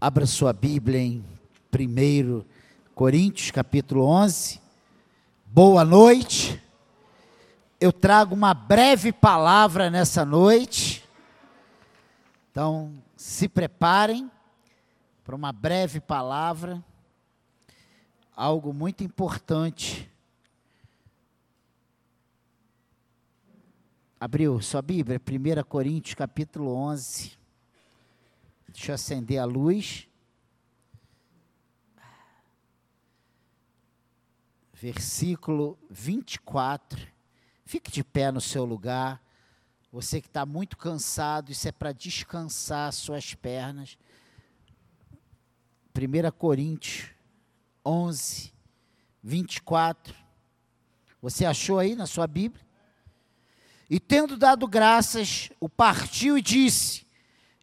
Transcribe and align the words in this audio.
Abra 0.00 0.26
sua 0.26 0.52
Bíblia 0.52 1.00
em 1.00 1.24
1 1.74 2.44
Coríntios, 2.94 3.50
capítulo 3.50 4.04
11. 4.04 4.60
Boa 5.44 5.84
noite. 5.84 6.62
Eu 7.80 7.92
trago 7.92 8.32
uma 8.32 8.54
breve 8.54 9.12
palavra 9.12 9.90
nessa 9.90 10.24
noite. 10.24 11.04
Então, 12.52 12.94
se 13.16 13.48
preparem 13.48 14.30
para 15.24 15.34
uma 15.34 15.50
breve 15.50 15.98
palavra. 15.98 16.80
Algo 18.36 18.72
muito 18.72 19.02
importante. 19.02 20.08
Abriu 24.20 24.62
sua 24.62 24.80
Bíblia, 24.80 25.20
1 25.20 25.64
Coríntios, 25.64 26.14
capítulo 26.14 26.72
11. 26.72 27.37
Deixa 28.78 28.92
eu 28.92 28.94
acender 28.94 29.38
a 29.38 29.44
luz. 29.44 30.06
Versículo 34.72 35.76
24. 35.90 37.08
Fique 37.64 37.90
de 37.90 38.04
pé 38.04 38.30
no 38.30 38.40
seu 38.40 38.64
lugar. 38.64 39.20
Você 39.90 40.20
que 40.20 40.28
está 40.28 40.46
muito 40.46 40.76
cansado, 40.76 41.50
isso 41.50 41.66
é 41.66 41.72
para 41.72 41.90
descansar 41.90 42.92
suas 42.92 43.34
pernas. 43.34 43.98
1 45.92 46.30
Coríntios 46.38 47.10
11, 47.84 48.54
24. 49.20 50.14
Você 51.20 51.44
achou 51.44 51.80
aí 51.80 51.96
na 51.96 52.06
sua 52.06 52.28
Bíblia? 52.28 52.64
E 53.90 53.98
tendo 53.98 54.36
dado 54.36 54.68
graças, 54.68 55.50
o 55.58 55.68
partiu 55.68 56.38
e 56.38 56.42
disse: 56.42 57.07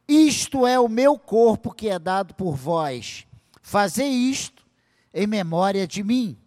isto 0.08 0.68
é 0.68 0.80
o 0.80 0.88
meu 0.88 1.18
corpo 1.18 1.74
que 1.74 1.90
é 1.90 1.98
dado 1.98 2.36
por 2.36 2.56
vós. 2.56 3.26
Fazei 3.62 4.08
isto 4.08 4.66
em 5.14 5.26
memória 5.26 5.88
de 5.88 6.04
mim. 6.04 6.38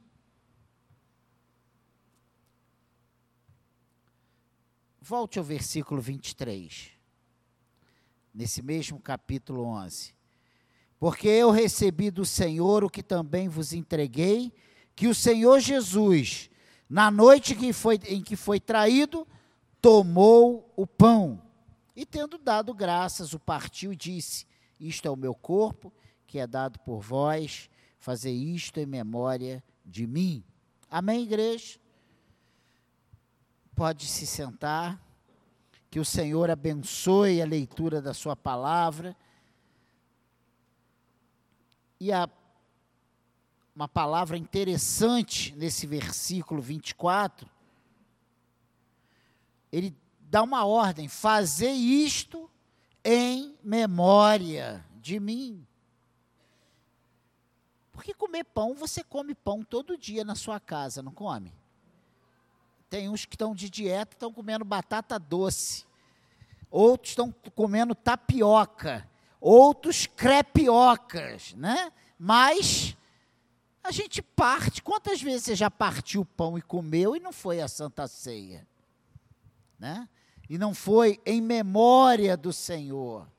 Volte 5.01 5.39
ao 5.39 5.45
versículo 5.45 6.01
23, 6.01 6.91
nesse 8.33 8.63
mesmo 8.63 9.01
capítulo 9.01 9.65
11. 9.65 10.15
Porque 10.99 11.27
eu 11.29 11.51
recebi 11.51 12.11
do 12.11 12.27
Senhor 12.27 12.85
o 12.85 12.91
que 12.91 13.03
também 13.03 13.49
vos 13.49 13.73
entreguei, 13.73 14.53
que 14.95 15.09
o 15.09 15.15
Senhor 15.15 15.61
Jesus, 15.61 16.51
na 16.89 17.11
noite 17.11 17.55
que 17.55 17.73
foi, 17.73 17.99
em 18.07 18.23
que 18.23 18.37
foi 18.37 18.61
traído, 18.61 19.27
tomou 19.81 20.73
o 20.77 20.87
pão 20.87 21.48
e 21.99 22.07
tendo 22.07 22.39
dado 22.39 22.73
graças, 22.73 23.35
o 23.35 23.41
partiu 23.41 23.93
e 23.93 23.97
disse: 23.97 24.47
Isto 24.79 25.09
é 25.09 25.11
o 25.11 25.17
meu 25.17 25.35
corpo, 25.35 25.93
que 26.29 26.39
é 26.39 26.47
dado 26.47 26.79
por 26.79 27.01
vós, 27.01 27.69
fazer 27.99 28.31
isto 28.31 28.79
em 28.79 28.87
memória 28.87 29.65
de 29.85 30.07
mim. 30.07 30.45
Amém, 30.89 31.25
igreja? 31.25 31.81
Pode 33.75 34.07
se 34.07 34.29
sentar. 34.29 35.05
Que 35.91 35.99
o 35.99 36.05
Senhor 36.05 36.49
abençoe 36.49 37.43
a 37.43 37.45
leitura 37.45 38.01
da 38.01 38.15
Sua 38.15 38.37
palavra. 38.37 39.17
E 41.99 42.13
a, 42.13 42.31
uma 43.75 43.89
palavra 43.89 44.39
interessante 44.39 45.53
nesse 45.57 45.85
versículo 45.85 46.63
24, 46.63 47.51
ele 49.73 49.97
dá 50.31 50.43
uma 50.43 50.65
ordem: 50.65 51.09
fazer 51.09 51.71
isto 51.71 52.51
em 53.05 53.57
memória 53.63 54.85
de 55.01 55.19
mim. 55.19 55.67
Porque 57.93 58.15
comer 58.15 58.45
pão, 58.45 58.75
você 58.75 59.03
come 59.03 59.35
pão 59.35 59.65
todo 59.65 59.99
dia 59.99 60.25
na 60.25 60.35
sua 60.35 60.61
casa, 60.61 61.03
não 61.03 61.13
come? 61.13 61.53
Tem 62.89 63.09
uns 63.09 63.25
que 63.25 63.35
estão 63.35 63.55
de 63.55 63.69
dieta, 63.69 64.15
estão 64.15 64.33
comendo 64.33 64.65
batata 64.65 65.19
doce. 65.19 65.85
Outros 66.71 67.11
estão 67.11 67.35
comendo 67.55 67.95
tapioca. 67.95 69.09
Outros 69.41 70.07
crepiocas, 70.07 71.55
né? 71.55 71.93
Mas 72.19 72.97
a 73.83 73.91
gente 73.91 74.23
parte. 74.23 74.83
Quantas 74.83 75.21
vezes 75.21 75.45
você 75.45 75.57
já 75.57 75.71
partiu 75.71 76.23
o 76.23 76.27
pão 76.27 76.57
e 76.57 76.63
comeu 76.63 77.17
e 77.17 77.21
não 77.21 77.33
foi 77.33 77.61
a 77.61 77.69
Santa 77.69 78.07
Ceia? 78.07 78.67
Né? 79.79 80.09
E 80.49 80.57
não 80.57 80.75
foi 80.75 81.21
em 81.27 81.41
memória 81.41 82.37
do 82.37 82.53
Senhor. 82.53 83.31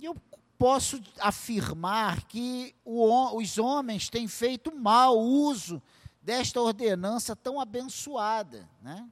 Eu 0.00 0.14
posso 0.58 1.00
afirmar 1.18 2.24
que 2.26 2.74
o, 2.84 3.36
os 3.38 3.56
homens 3.56 4.10
têm 4.10 4.28
feito 4.28 4.74
mau 4.74 5.18
uso 5.18 5.82
desta 6.20 6.60
ordenança 6.60 7.34
tão 7.34 7.58
abençoada, 7.58 8.68
né? 8.82 9.10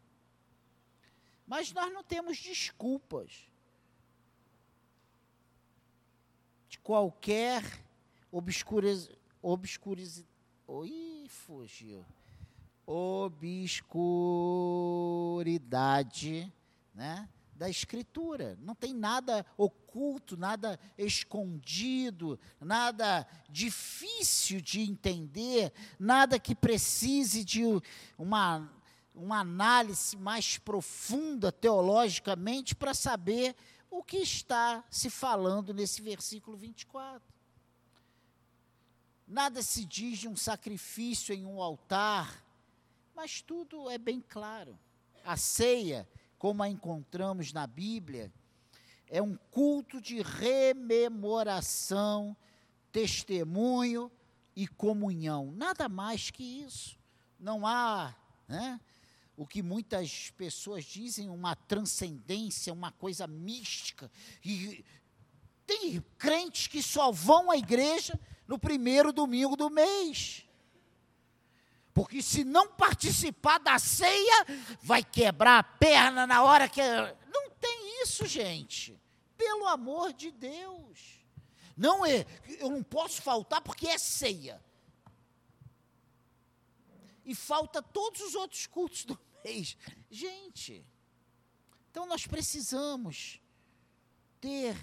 Mas 1.47 1.73
nós 1.73 1.93
não 1.93 2.03
temos 2.03 2.39
desculpas 2.39 3.47
de 6.69 6.79
qualquer 6.79 7.63
obscuriz, 8.31 9.11
obscuriz, 9.43 10.25
oi, 10.67 11.27
fugiu 11.29 12.05
obscuridade 12.87 13.73
né, 16.95 17.29
da 17.55 17.69
Escritura. 17.69 18.59
Não 18.61 18.75
tem 18.75 18.93
nada 18.93 19.47
oculto, 19.57 20.37
nada 20.37 20.79
escondido, 20.99 22.39
nada 22.61 23.27
difícil 23.49 24.61
de 24.61 24.81
entender, 24.81 25.73
nada 25.99 26.39
que 26.39 26.55
precise 26.55 27.45
de 27.45 27.63
uma, 28.19 28.71
uma 29.15 29.41
análise 29.41 30.17
mais 30.17 30.59
profunda 30.59 31.53
teologicamente 31.53 32.75
para 32.75 32.95
saber 32.95 33.55
o 33.91 34.03
que 34.03 34.17
está 34.17 34.83
se 34.91 35.11
falando 35.11 35.75
nesse 35.75 36.01
versículo 36.01 36.57
24. 36.57 37.23
Nada 39.29 39.63
se 39.63 39.85
diz 39.85 40.19
de 40.19 40.29
um 40.29 40.37
sacrifício 40.37 41.35
em 41.35 41.47
um 41.47 41.63
altar, 41.63 42.43
mas 43.15 43.43
tudo 43.43 43.91
é 43.91 43.99
bem 43.99 44.21
claro. 44.21 44.79
A 45.25 45.37
ceia, 45.37 46.09
como 46.39 46.63
a 46.63 46.69
encontramos 46.69 47.53
na 47.53 47.67
Bíblia, 47.67 48.33
é 49.09 49.21
um 49.21 49.37
culto 49.51 50.01
de 50.01 50.23
rememoração, 50.23 52.37
testemunho 52.91 54.11
e 54.57 54.67
comunhão. 54.67 55.53
Nada 55.53 55.89
mais 55.89 56.31
que 56.31 56.43
isso. 56.43 56.99
Não 57.39 57.67
há, 57.67 58.15
né, 58.49 58.81
o 59.37 59.47
que 59.47 59.63
muitas 59.63 60.31
pessoas 60.31 60.85
dizem, 60.85 61.29
uma 61.29 61.57
transcendência, 61.57 62.73
uma 62.73 62.93
coisa 62.93 63.27
mística. 63.27 64.11
E 64.45 64.85
tem 65.67 66.01
crentes 66.19 66.67
que 66.67 66.83
só 66.83 67.11
vão 67.11 67.51
à 67.51 67.57
igreja 67.57 68.19
no 68.47 68.59
primeiro 68.59 69.13
domingo 69.13 69.57
do 69.57 69.71
mês. 69.71 70.47
Porque 71.95 72.23
se 72.23 72.43
não 72.43 72.69
participar 72.69 73.59
da 73.59 73.79
ceia, 73.79 74.47
vai 74.83 75.05
quebrar 75.05 75.59
a 75.59 75.63
perna 75.63 76.27
na 76.27 76.43
hora 76.43 76.69
que. 76.69 76.81
Não 77.33 77.51
tem 77.51 78.03
isso, 78.03 78.27
gente. 78.27 78.99
Pelo 79.37 79.67
amor 79.69 80.13
de 80.13 80.31
Deus. 80.31 81.21
Não 81.77 82.05
é, 82.05 82.27
eu 82.59 82.71
não 82.71 82.83
posso 82.83 83.21
faltar 83.21 83.61
porque 83.61 83.89
é 83.89 83.99
ceia. 83.99 84.63
E 87.25 87.35
falta 87.35 87.83
todos 87.83 88.21
os 88.21 88.35
outros 88.35 88.67
cultos 88.67 89.05
do 89.05 89.19
mês. 89.45 89.77
Gente, 90.11 90.85
então 91.91 92.07
nós 92.07 92.27
precisamos 92.27 93.41
ter 94.41 94.77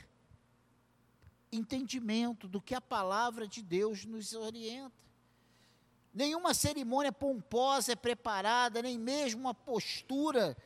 entendimento 1.52 2.48
do 2.48 2.62
que 2.62 2.76
a 2.76 2.82
palavra 2.82 3.48
de 3.48 3.62
Deus 3.62 4.06
nos 4.06 4.34
orienta. 4.34 5.09
Nenhuma 6.14 6.54
cerimônia 6.54 7.12
pomposa 7.12 7.92
é 7.92 7.96
preparada, 7.96 8.82
nem 8.82 8.98
mesmo 8.98 9.42
uma 9.42 9.54
postura 9.54 10.58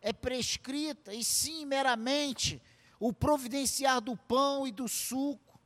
é 0.00 0.12
prescrita, 0.12 1.14
e 1.14 1.22
sim 1.22 1.64
meramente 1.64 2.60
o 2.98 3.12
providenciar 3.12 4.00
do 4.00 4.16
pão 4.16 4.66
e 4.66 4.72
do 4.72 4.88
suco, 4.88 5.60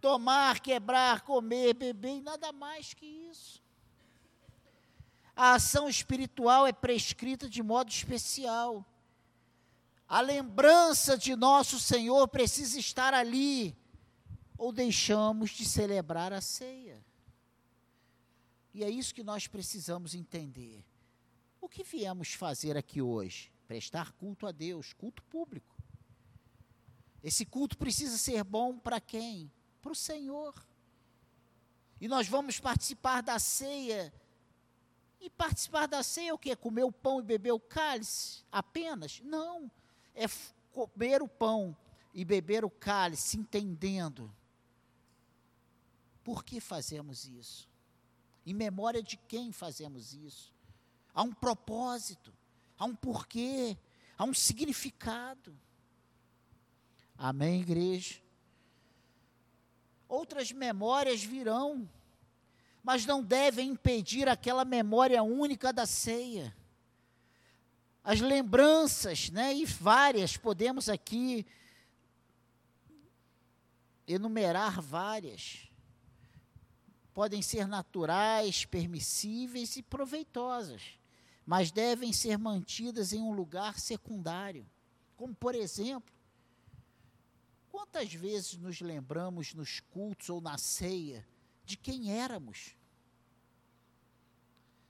tomar, 0.00 0.60
quebrar, 0.60 1.22
comer, 1.22 1.74
beber, 1.74 2.16
e 2.16 2.20
nada 2.20 2.52
mais 2.52 2.94
que 2.94 3.06
isso. 3.06 3.62
A 5.34 5.54
ação 5.54 5.88
espiritual 5.88 6.66
é 6.66 6.72
prescrita 6.72 7.48
de 7.48 7.62
modo 7.62 7.90
especial. 7.90 8.84
A 10.08 10.20
lembrança 10.20 11.18
de 11.18 11.36
nosso 11.36 11.78
Senhor 11.78 12.26
precisa 12.28 12.78
estar 12.78 13.12
ali, 13.12 13.76
ou 14.56 14.72
deixamos 14.72 15.50
de 15.50 15.66
celebrar 15.66 16.32
a 16.32 16.40
ceia. 16.40 17.04
E 18.76 18.84
é 18.84 18.90
isso 18.90 19.14
que 19.14 19.24
nós 19.24 19.46
precisamos 19.46 20.14
entender. 20.14 20.84
O 21.62 21.66
que 21.66 21.82
viemos 21.82 22.34
fazer 22.34 22.76
aqui 22.76 23.00
hoje? 23.00 23.50
Prestar 23.66 24.12
culto 24.12 24.46
a 24.46 24.52
Deus, 24.52 24.92
culto 24.92 25.22
público. 25.22 25.74
Esse 27.22 27.46
culto 27.46 27.78
precisa 27.78 28.18
ser 28.18 28.44
bom 28.44 28.78
para 28.78 29.00
quem? 29.00 29.50
Para 29.80 29.92
o 29.92 29.94
Senhor. 29.94 30.54
E 31.98 32.06
nós 32.06 32.28
vamos 32.28 32.60
participar 32.60 33.22
da 33.22 33.38
ceia. 33.38 34.12
E 35.22 35.30
participar 35.30 35.88
da 35.88 36.02
ceia 36.02 36.28
é 36.28 36.34
o 36.34 36.38
quê? 36.38 36.54
Comer 36.54 36.84
o 36.84 36.92
pão 36.92 37.20
e 37.20 37.22
beber 37.22 37.52
o 37.52 37.58
cálice 37.58 38.44
apenas? 38.52 39.22
Não. 39.24 39.70
É 40.14 40.26
comer 40.70 41.22
o 41.22 41.28
pão 41.28 41.74
e 42.12 42.26
beber 42.26 42.62
o 42.62 42.68
cálice, 42.68 43.38
entendendo. 43.38 44.30
Por 46.22 46.44
que 46.44 46.60
fazemos 46.60 47.24
isso? 47.24 47.74
Em 48.46 48.54
memória 48.54 49.02
de 49.02 49.16
quem 49.16 49.50
fazemos 49.50 50.14
isso? 50.14 50.54
Há 51.12 51.22
um 51.22 51.32
propósito, 51.32 52.32
há 52.78 52.84
um 52.84 52.94
porquê, 52.94 53.76
há 54.16 54.24
um 54.24 54.32
significado. 54.32 55.58
Amém, 57.18 57.60
igreja? 57.60 58.22
Outras 60.08 60.52
memórias 60.52 61.24
virão, 61.24 61.90
mas 62.84 63.04
não 63.04 63.20
devem 63.20 63.70
impedir 63.70 64.28
aquela 64.28 64.64
memória 64.64 65.20
única 65.24 65.72
da 65.72 65.84
ceia. 65.84 66.54
As 68.04 68.20
lembranças, 68.20 69.30
né, 69.30 69.52
e 69.52 69.64
várias, 69.64 70.36
podemos 70.36 70.88
aqui 70.88 71.44
enumerar 74.06 74.80
várias. 74.80 75.65
Podem 77.16 77.40
ser 77.40 77.66
naturais, 77.66 78.66
permissíveis 78.66 79.74
e 79.76 79.82
proveitosas, 79.82 80.82
mas 81.46 81.70
devem 81.70 82.12
ser 82.12 82.36
mantidas 82.36 83.14
em 83.14 83.22
um 83.22 83.32
lugar 83.32 83.80
secundário. 83.80 84.68
Como, 85.16 85.34
por 85.34 85.54
exemplo, 85.54 86.14
Quantas 87.76 88.14
vezes 88.14 88.56
nos 88.56 88.80
lembramos 88.80 89.52
nos 89.52 89.80
cultos 89.80 90.30
ou 90.30 90.40
na 90.40 90.56
ceia 90.56 91.28
de 91.62 91.76
quem 91.76 92.10
éramos? 92.10 92.74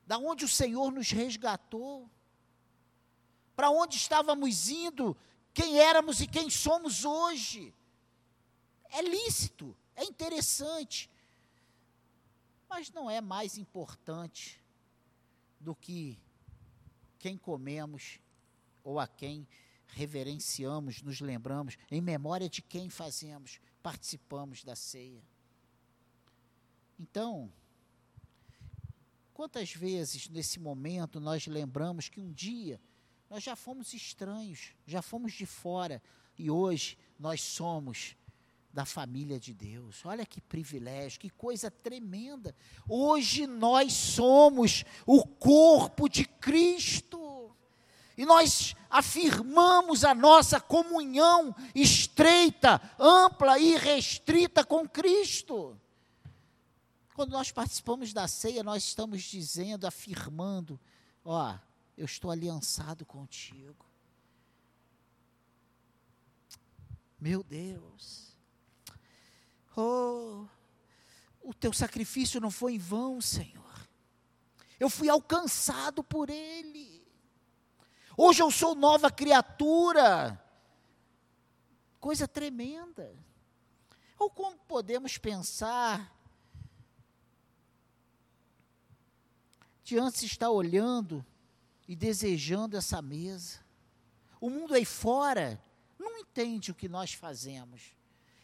Da 0.07 0.19
onde 0.19 0.45
o 0.45 0.49
Senhor 0.49 0.93
nos 0.93 1.11
resgatou? 1.11 2.09
Para 3.57 3.71
onde 3.71 3.97
estávamos 3.97 4.69
indo? 4.69 5.17
Quem 5.53 5.81
éramos 5.81 6.21
e 6.21 6.29
quem 6.29 6.49
somos 6.49 7.05
hoje? 7.05 7.75
É 8.91 9.03
lícito, 9.03 9.77
é 9.97 10.05
interessante, 10.05 11.11
mas 12.69 12.91
não 12.91 13.11
é 13.11 13.21
mais 13.21 13.57
importante 13.57 14.63
do 15.61 15.75
que 15.75 16.19
quem 17.19 17.37
comemos 17.37 18.21
ou 18.85 19.01
a 19.01 19.07
quem 19.07 19.47
reverenciamos, 19.89 21.03
nos 21.03 21.21
lembramos, 21.21 21.77
em 21.91 22.01
memória 22.01 22.49
de 22.49 22.61
quem 22.63 22.91
fazemos, 22.91 23.61
participamos 23.83 24.63
da 24.63 24.77
ceia. 24.77 25.23
Então, 26.99 27.53
quantas 29.33 29.73
vezes 29.73 30.29
nesse 30.29 30.59
momento 30.59 31.21
nós 31.21 31.47
lembramos 31.47 32.09
que 32.09 32.21
um 32.21 32.33
dia 32.33 32.81
nós 33.29 33.43
já 33.43 33.57
fomos 33.57 33.93
estranhos, 33.93 34.73
já 34.87 35.03
fomos 35.03 35.33
de 35.33 35.47
fora 35.47 36.03
e 36.39 36.51
hoje 36.51 36.99
nós 37.19 37.41
somos 37.41 38.17
da 38.77 38.85
família 38.85 39.41
de 39.41 39.55
Deus. 39.55 40.05
Olha 40.05 40.27
que 40.27 40.39
privilégio, 40.39 41.19
que 41.19 41.31
coisa 41.31 41.71
tremenda. 41.71 42.55
Hoje 42.87 43.47
nós 43.47 43.95
somos 43.95 44.85
o 45.07 45.27
corpo 45.27 46.11
de 46.11 46.27
Cristo. 46.27 47.57
E 48.19 48.27
nós 48.27 48.77
afirmamos 48.91 50.05
a 50.05 50.15
nossa 50.15 50.61
comunhão 50.61 51.57
estreita, 51.75 52.79
ampla 52.99 53.59
e 53.59 53.79
restrita 53.79 54.63
com 54.63 54.87
Cristo. 54.87 55.81
Quando 57.15 57.31
nós 57.31 57.51
participamos 57.51 58.13
da 58.13 58.29
ceia, 58.29 58.63
nós 58.63 58.85
estamos 58.85 59.23
dizendo, 59.23 59.87
afirmando: 59.87 60.79
Ó, 61.25 61.57
eu 61.97 62.05
estou 62.05 62.31
aliançado 62.31 63.07
contigo. 63.07 63.87
Meu 67.19 67.43
Deus. 67.43 68.26
Oh, 69.77 70.47
o 71.43 71.53
teu 71.53 71.73
sacrifício 71.73 72.41
não 72.41 72.51
foi 72.51 72.75
em 72.75 72.79
vão, 72.79 73.21
Senhor. 73.21 73.87
Eu 74.81 74.89
fui 74.89 75.09
alcançado 75.09 76.03
por 76.03 76.31
Ele. 76.31 77.07
Hoje 78.17 78.43
eu 78.43 78.51
sou 78.51 78.75
nova 78.75 79.11
criatura. 79.11 80.43
Coisa 82.01 82.27
tremenda. 82.27 83.15
Ou 84.19 84.31
como 84.31 84.57
podemos 84.61 85.19
pensar 85.19 86.15
de 89.85 89.99
antes 89.99 90.23
estar 90.23 90.51
olhando 90.51 91.25
e 91.87 91.95
desejando 91.95 92.77
essa 92.77 93.03
mesa? 93.03 93.61
O 94.41 94.49
mundo 94.49 94.75
aí 94.75 94.85
fora 94.85 95.63
não 95.99 96.17
entende 96.19 96.71
o 96.71 96.75
que 96.75 96.89
nós 96.89 97.13
fazemos. 97.13 97.96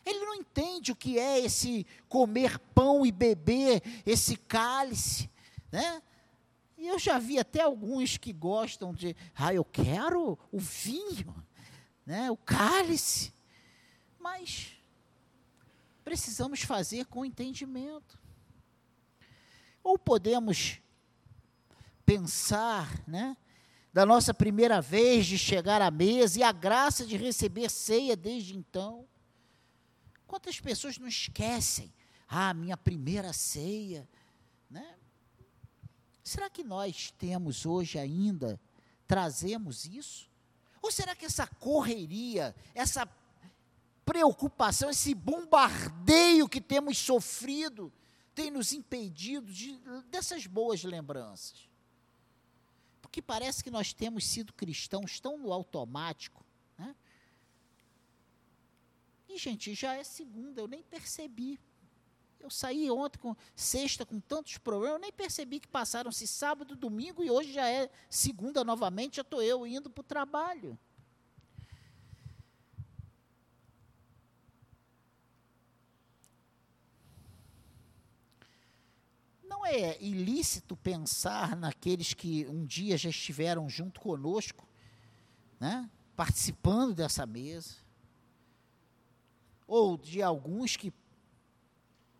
Ele 0.04 0.18
não 0.20 0.34
entende 0.34 0.92
o 0.92 0.96
que 0.96 1.18
é 1.18 1.38
esse 1.38 1.86
comer 2.08 2.58
pão 2.74 3.06
e 3.06 3.12
beber 3.12 3.82
esse 4.04 4.36
cálice, 4.36 5.30
né? 5.70 6.02
E 6.76 6.88
eu 6.88 6.98
já 6.98 7.16
vi 7.16 7.38
até 7.38 7.60
alguns 7.60 8.16
que 8.16 8.32
gostam 8.32 8.92
de, 8.92 9.14
ah, 9.36 9.54
eu 9.54 9.64
quero 9.64 10.36
o 10.50 10.58
vinho, 10.58 11.32
né, 12.04 12.28
o 12.28 12.36
cálice. 12.36 13.32
Mas 14.18 14.72
precisamos 16.02 16.62
fazer 16.62 17.06
com 17.06 17.24
entendimento. 17.24 18.18
Ou 19.80 19.96
podemos 19.96 20.80
pensar, 22.04 23.00
né, 23.06 23.36
da 23.92 24.04
nossa 24.04 24.34
primeira 24.34 24.80
vez 24.80 25.26
de 25.26 25.38
chegar 25.38 25.80
à 25.80 25.90
mesa 25.90 26.40
e 26.40 26.42
a 26.42 26.50
graça 26.50 27.06
de 27.06 27.16
receber 27.16 27.70
ceia 27.70 28.16
desde 28.16 28.56
então. 28.56 29.06
Quantas 30.32 30.58
pessoas 30.58 30.96
não 30.96 31.06
esquecem? 31.06 31.92
Ah, 32.26 32.54
minha 32.54 32.74
primeira 32.74 33.34
ceia, 33.34 34.08
né? 34.70 34.96
Será 36.24 36.48
que 36.48 36.64
nós 36.64 37.10
temos 37.10 37.66
hoje 37.66 37.98
ainda, 37.98 38.58
trazemos 39.06 39.84
isso? 39.84 40.30
Ou 40.80 40.90
será 40.90 41.14
que 41.14 41.26
essa 41.26 41.46
correria, 41.46 42.56
essa 42.74 43.06
preocupação, 44.06 44.88
esse 44.88 45.14
bombardeio 45.14 46.48
que 46.48 46.62
temos 46.62 46.96
sofrido, 46.96 47.92
tem 48.34 48.50
nos 48.50 48.72
impedido 48.72 49.52
de, 49.52 49.78
dessas 50.08 50.46
boas 50.46 50.82
lembranças? 50.82 51.68
Porque 53.02 53.20
parece 53.20 53.62
que 53.62 53.70
nós 53.70 53.92
temos 53.92 54.26
sido 54.26 54.54
cristãos 54.54 55.20
tão 55.20 55.36
no 55.36 55.52
automático. 55.52 56.42
E, 59.32 59.38
gente, 59.38 59.74
já 59.74 59.94
é 59.94 60.04
segunda, 60.04 60.60
eu 60.60 60.68
nem 60.68 60.82
percebi. 60.82 61.58
Eu 62.38 62.50
saí 62.50 62.90
ontem 62.90 63.18
com 63.18 63.34
sexta 63.56 64.04
com 64.04 64.20
tantos 64.20 64.58
problemas, 64.58 64.96
eu 64.96 65.00
nem 65.00 65.12
percebi 65.12 65.58
que 65.58 65.68
passaram-se 65.68 66.26
sábado, 66.26 66.76
domingo 66.76 67.24
e 67.24 67.30
hoje 67.30 67.50
já 67.52 67.66
é 67.66 67.88
segunda 68.10 68.62
novamente, 68.62 69.16
já 69.16 69.22
estou 69.22 69.40
eu 69.40 69.66
indo 69.66 69.88
para 69.88 70.00
o 70.02 70.04
trabalho. 70.04 70.78
Não 79.42 79.64
é 79.64 79.98
ilícito 80.02 80.76
pensar 80.76 81.56
naqueles 81.56 82.12
que 82.12 82.46
um 82.48 82.66
dia 82.66 82.98
já 82.98 83.08
estiveram 83.08 83.66
junto 83.66 83.98
conosco, 83.98 84.68
né, 85.58 85.88
participando 86.14 86.92
dessa 86.92 87.24
mesa, 87.24 87.81
ou 89.74 89.96
de 89.96 90.20
alguns 90.20 90.76
que 90.76 90.92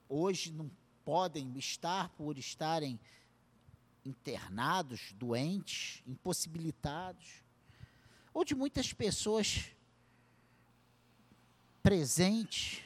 hoje 0.09 0.51
não 0.51 0.71
podem 1.05 1.53
estar 1.59 2.09
por 2.17 2.39
estarem 2.39 2.99
internados, 4.07 5.13
doentes, 5.13 6.03
impossibilitados, 6.07 7.43
ou 8.33 8.43
de 8.43 8.55
muitas 8.55 8.95
pessoas 8.95 9.67
presentes 11.83 12.83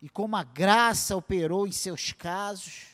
e 0.00 0.08
como 0.08 0.36
a 0.36 0.42
graça 0.42 1.14
operou 1.14 1.66
em 1.66 1.72
seus 1.72 2.12
casos. 2.12 2.86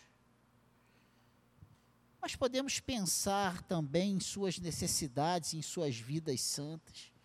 Mas 2.20 2.34
podemos 2.34 2.80
pensar 2.80 3.62
também 3.62 4.14
em 4.14 4.20
suas 4.20 4.58
necessidades, 4.58 5.54
em 5.54 5.62
suas 5.62 5.96
vidas 5.96 6.40
santas. 6.40 7.15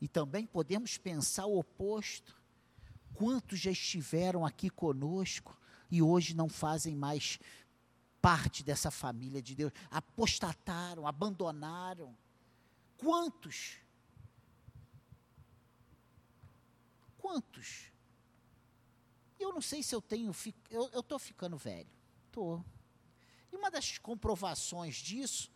E 0.00 0.08
também 0.08 0.46
podemos 0.46 0.98
pensar 0.98 1.46
o 1.46 1.58
oposto 1.58 2.34
Quantos 3.14 3.60
já 3.60 3.70
estiveram 3.70 4.44
aqui 4.44 4.68
conosco 4.68 5.56
e 5.90 6.02
hoje 6.02 6.34
não 6.34 6.48
fazem 6.48 6.96
mais 6.96 7.38
parte 8.20 8.64
dessa 8.64 8.90
família 8.90 9.40
de 9.40 9.54
Deus? 9.54 9.72
Apostataram, 9.90 11.06
abandonaram. 11.06 12.16
Quantos? 12.98 13.76
Quantos? 17.18 17.92
Eu 19.38 19.52
não 19.52 19.62
sei 19.62 19.82
se 19.82 19.94
eu 19.94 20.02
tenho. 20.02 20.32
Eu 20.70 21.00
estou 21.00 21.18
ficando 21.18 21.56
velho. 21.56 21.88
Estou. 22.26 22.64
E 23.52 23.56
uma 23.56 23.70
das 23.70 23.96
comprovações 23.98 24.96
disso 24.96 25.52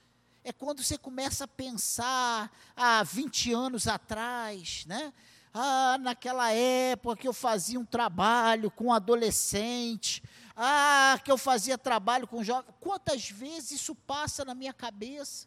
é 0.49 0.53
quando 0.53 0.83
você 0.83 0.97
começa 0.97 1.45
a 1.45 1.49
pensar 1.49 2.51
há 2.75 3.03
20 3.03 3.53
anos 3.53 3.87
atrás, 3.87 4.87
né? 4.87 5.13
Ah, 5.53 5.99
naquela 5.99 6.53
época 6.53 7.17
que 7.17 7.29
eu 7.29 7.33
fazia 7.33 7.79
um 7.79 7.85
trabalho 7.85 8.71
com 8.71 8.93
adolescente, 8.93 10.23
ah, 10.57 11.21
que 11.23 11.31
eu 11.31 11.37
fazia 11.37 11.77
trabalho 11.77 12.27
com 12.27 12.43
jovens. 12.43 12.75
Quantas 12.81 13.29
vezes 13.29 13.73
isso 13.73 13.95
passa 13.95 14.45
na 14.45 14.55
minha 14.55 14.73
cabeça? 14.73 15.47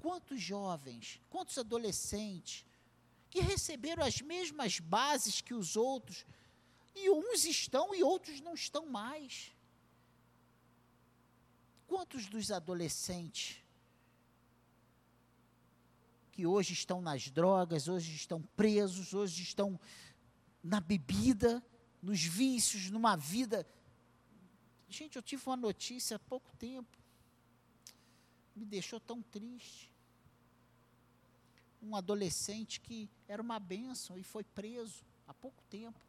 Quantos 0.00 0.40
jovens, 0.40 1.20
quantos 1.30 1.56
adolescentes 1.56 2.64
que 3.30 3.40
receberam 3.40 4.04
as 4.04 4.20
mesmas 4.20 4.78
bases 4.80 5.40
que 5.40 5.54
os 5.54 5.76
outros, 5.76 6.26
e 6.94 7.08
uns 7.08 7.44
estão 7.44 7.94
e 7.94 8.02
outros 8.02 8.40
não 8.40 8.54
estão 8.54 8.86
mais. 8.86 9.52
Quantos 11.86 12.26
dos 12.26 12.50
adolescentes 12.50 13.61
que 16.42 16.46
hoje 16.48 16.72
estão 16.72 17.00
nas 17.00 17.30
drogas, 17.30 17.86
hoje 17.86 18.16
estão 18.16 18.42
presos, 18.56 19.14
hoje 19.14 19.44
estão 19.44 19.78
na 20.60 20.80
bebida, 20.80 21.64
nos 22.02 22.20
vícios, 22.20 22.90
numa 22.90 23.14
vida. 23.14 23.64
Gente, 24.88 25.14
eu 25.14 25.22
tive 25.22 25.40
uma 25.46 25.56
notícia 25.56 26.16
há 26.16 26.18
pouco 26.18 26.50
tempo, 26.56 26.98
me 28.56 28.64
deixou 28.64 28.98
tão 28.98 29.22
triste. 29.22 29.88
Um 31.80 31.94
adolescente 31.94 32.80
que 32.80 33.08
era 33.28 33.40
uma 33.40 33.60
bênção 33.60 34.18
e 34.18 34.24
foi 34.24 34.42
preso 34.42 35.04
há 35.28 35.34
pouco 35.34 35.62
tempo. 35.70 36.00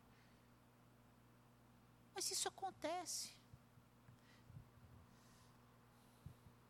Mas 2.16 2.32
isso 2.32 2.48
acontece. 2.48 3.30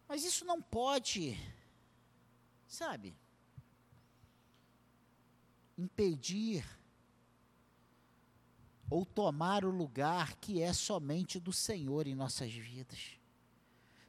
Mas 0.05 0.25
isso 0.25 0.43
não 0.43 0.62
pode, 0.62 1.38
sabe? 2.67 3.22
Impedir 5.83 6.65
ou 8.89 9.05
tomar 9.05 9.65
o 9.65 9.69
lugar 9.69 10.35
que 10.37 10.61
é 10.61 10.71
somente 10.71 11.39
do 11.39 11.51
Senhor 11.51 12.07
em 12.07 12.15
nossas 12.15 12.51
vidas. 12.53 13.19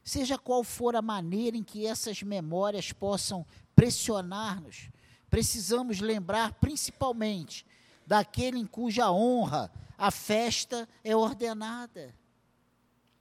Seja 0.03 0.37
qual 0.37 0.63
for 0.63 0.95
a 0.95 1.01
maneira 1.01 1.57
em 1.57 1.63
que 1.63 1.85
essas 1.85 2.21
memórias 2.21 2.91
possam 2.91 3.45
pressionar-nos, 3.75 4.89
precisamos 5.29 5.99
lembrar 5.99 6.53
principalmente 6.53 7.65
daquele 8.05 8.59
em 8.59 8.65
cuja 8.65 9.11
honra 9.11 9.71
a 9.97 10.11
festa 10.11 10.87
é 11.03 11.15
ordenada. 11.15 12.13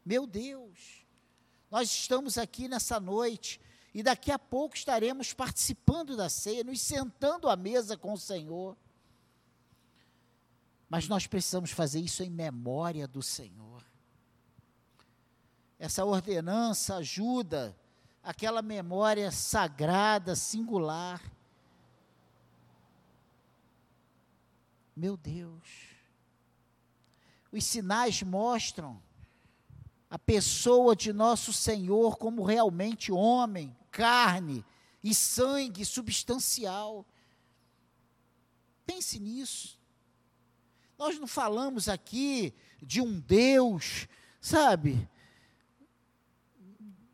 Meu 0.05 0.27
Deus, 0.27 1.05
nós 1.71 1.91
estamos 1.91 2.37
aqui 2.37 2.69
nessa 2.69 3.01
noite 3.01 3.61
e 3.95 4.03
daqui 4.03 4.33
a 4.33 4.39
pouco 4.39 4.75
estaremos 4.75 5.33
participando 5.33 6.17
da 6.17 6.29
ceia, 6.29 6.65
nos 6.65 6.81
sentando 6.81 7.49
à 7.49 7.55
mesa 7.55 7.97
com 7.97 8.13
o 8.13 8.19
Senhor. 8.19 8.77
Mas 10.89 11.07
nós 11.07 11.29
precisamos 11.29 11.71
fazer 11.71 12.01
isso 12.01 12.25
em 12.25 12.29
memória 12.29 13.07
do 13.07 13.23
Senhor. 13.23 13.85
Essa 15.79 16.05
ordenança 16.05 16.97
ajuda 16.97 17.77
aquela 18.21 18.63
memória 18.63 19.31
sagrada, 19.31 20.35
singular. 20.35 21.23
Meu 24.97 25.17
Deus. 25.17 25.95
Os 27.53 27.65
sinais 27.65 28.23
mostram 28.25 29.01
a 30.11 30.19
pessoa 30.19 30.97
de 30.97 31.13
nosso 31.13 31.53
Senhor 31.53 32.17
como 32.17 32.43
realmente 32.43 33.13
homem, 33.13 33.77
carne 33.95 34.65
e 35.05 35.15
sangue 35.15 35.85
substancial. 35.85 37.07
Pense 38.85 39.21
nisso. 39.21 39.79
Nós 40.99 41.17
não 41.19 41.29
falamos 41.29 41.89
aqui 41.89 42.53
de 42.83 43.01
um 43.01 43.21
Deus, 43.21 44.09
sabe, 44.41 45.09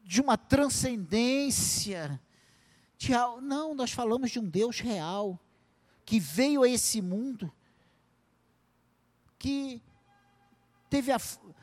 de 0.02 0.22
uma 0.22 0.38
transcendência. 0.38 2.18
De, 2.96 3.12
não, 3.42 3.74
nós 3.74 3.92
falamos 3.92 4.30
de 4.30 4.38
um 4.38 4.48
Deus 4.48 4.80
real, 4.80 5.38
que 6.06 6.18
veio 6.18 6.62
a 6.62 6.68
esse 6.68 7.02
mundo, 7.02 7.52
que 9.38 9.82
teve 10.88 11.12
a, 11.12 11.18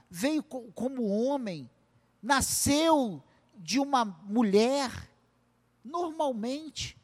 veio 0.10 0.44
como 0.44 1.08
homem, 1.08 1.70
nasceu 2.22 3.24
de 3.58 3.80
uma 3.80 4.06
mulher, 4.06 4.92
normalmente. 5.84 6.98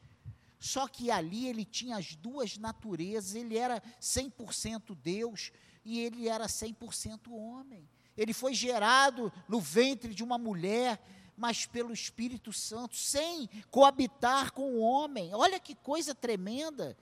Só 0.58 0.88
que 0.88 1.10
ali 1.10 1.46
ele 1.46 1.64
tinha 1.64 1.96
as 1.96 2.14
duas 2.14 2.56
naturezas, 2.56 3.34
ele 3.34 3.58
era 3.58 3.82
100% 4.00 4.96
Deus 4.96 5.52
e 5.84 6.00
ele 6.00 6.28
era 6.28 6.46
100% 6.46 7.30
homem. 7.30 7.88
Ele 8.16 8.32
foi 8.32 8.54
gerado 8.54 9.32
no 9.48 9.60
ventre 9.60 10.14
de 10.14 10.22
uma 10.22 10.38
mulher, 10.38 11.02
mas 11.36 11.66
pelo 11.66 11.92
Espírito 11.92 12.52
Santo, 12.52 12.96
sem 12.96 13.48
coabitar 13.70 14.52
com 14.52 14.74
o 14.74 14.80
homem. 14.80 15.34
Olha 15.34 15.58
que 15.58 15.74
coisa 15.74 16.14
tremenda. 16.14 16.96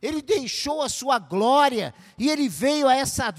Ele 0.00 0.22
deixou 0.22 0.82
a 0.82 0.88
sua 0.88 1.18
glória 1.18 1.94
e 2.18 2.28
ele 2.28 2.48
veio 2.48 2.86
a 2.86 2.94
essa 2.94 3.34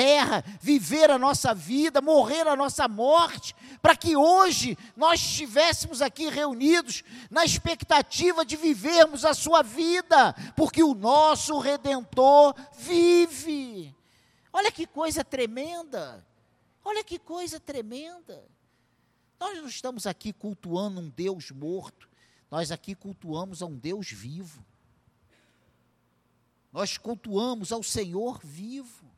terra, 0.00 0.42
viver 0.62 1.10
a 1.10 1.18
nossa 1.18 1.52
vida, 1.52 2.00
morrer 2.00 2.48
a 2.48 2.56
nossa 2.56 2.88
morte, 2.88 3.54
para 3.82 3.94
que 3.94 4.16
hoje 4.16 4.78
nós 4.96 5.20
estivéssemos 5.20 6.00
aqui 6.00 6.30
reunidos 6.30 7.04
na 7.30 7.44
expectativa 7.44 8.42
de 8.42 8.56
vivermos 8.56 9.26
a 9.26 9.34
sua 9.34 9.60
vida, 9.60 10.32
porque 10.56 10.82
o 10.82 10.94
nosso 10.94 11.58
redentor 11.58 12.54
vive. 12.78 13.94
Olha 14.50 14.72
que 14.72 14.86
coisa 14.86 15.22
tremenda! 15.22 16.26
Olha 16.82 17.04
que 17.04 17.18
coisa 17.18 17.60
tremenda! 17.60 18.42
Nós 19.38 19.58
não 19.58 19.66
estamos 19.66 20.06
aqui 20.06 20.32
cultuando 20.32 20.98
um 20.98 21.10
Deus 21.10 21.50
morto, 21.50 22.08
nós 22.50 22.72
aqui 22.72 22.94
cultuamos 22.94 23.60
a 23.60 23.66
um 23.66 23.76
Deus 23.76 24.10
vivo. 24.10 24.64
Nós 26.72 26.96
cultuamos 26.96 27.70
ao 27.70 27.82
Senhor 27.82 28.40
vivo 28.42 29.10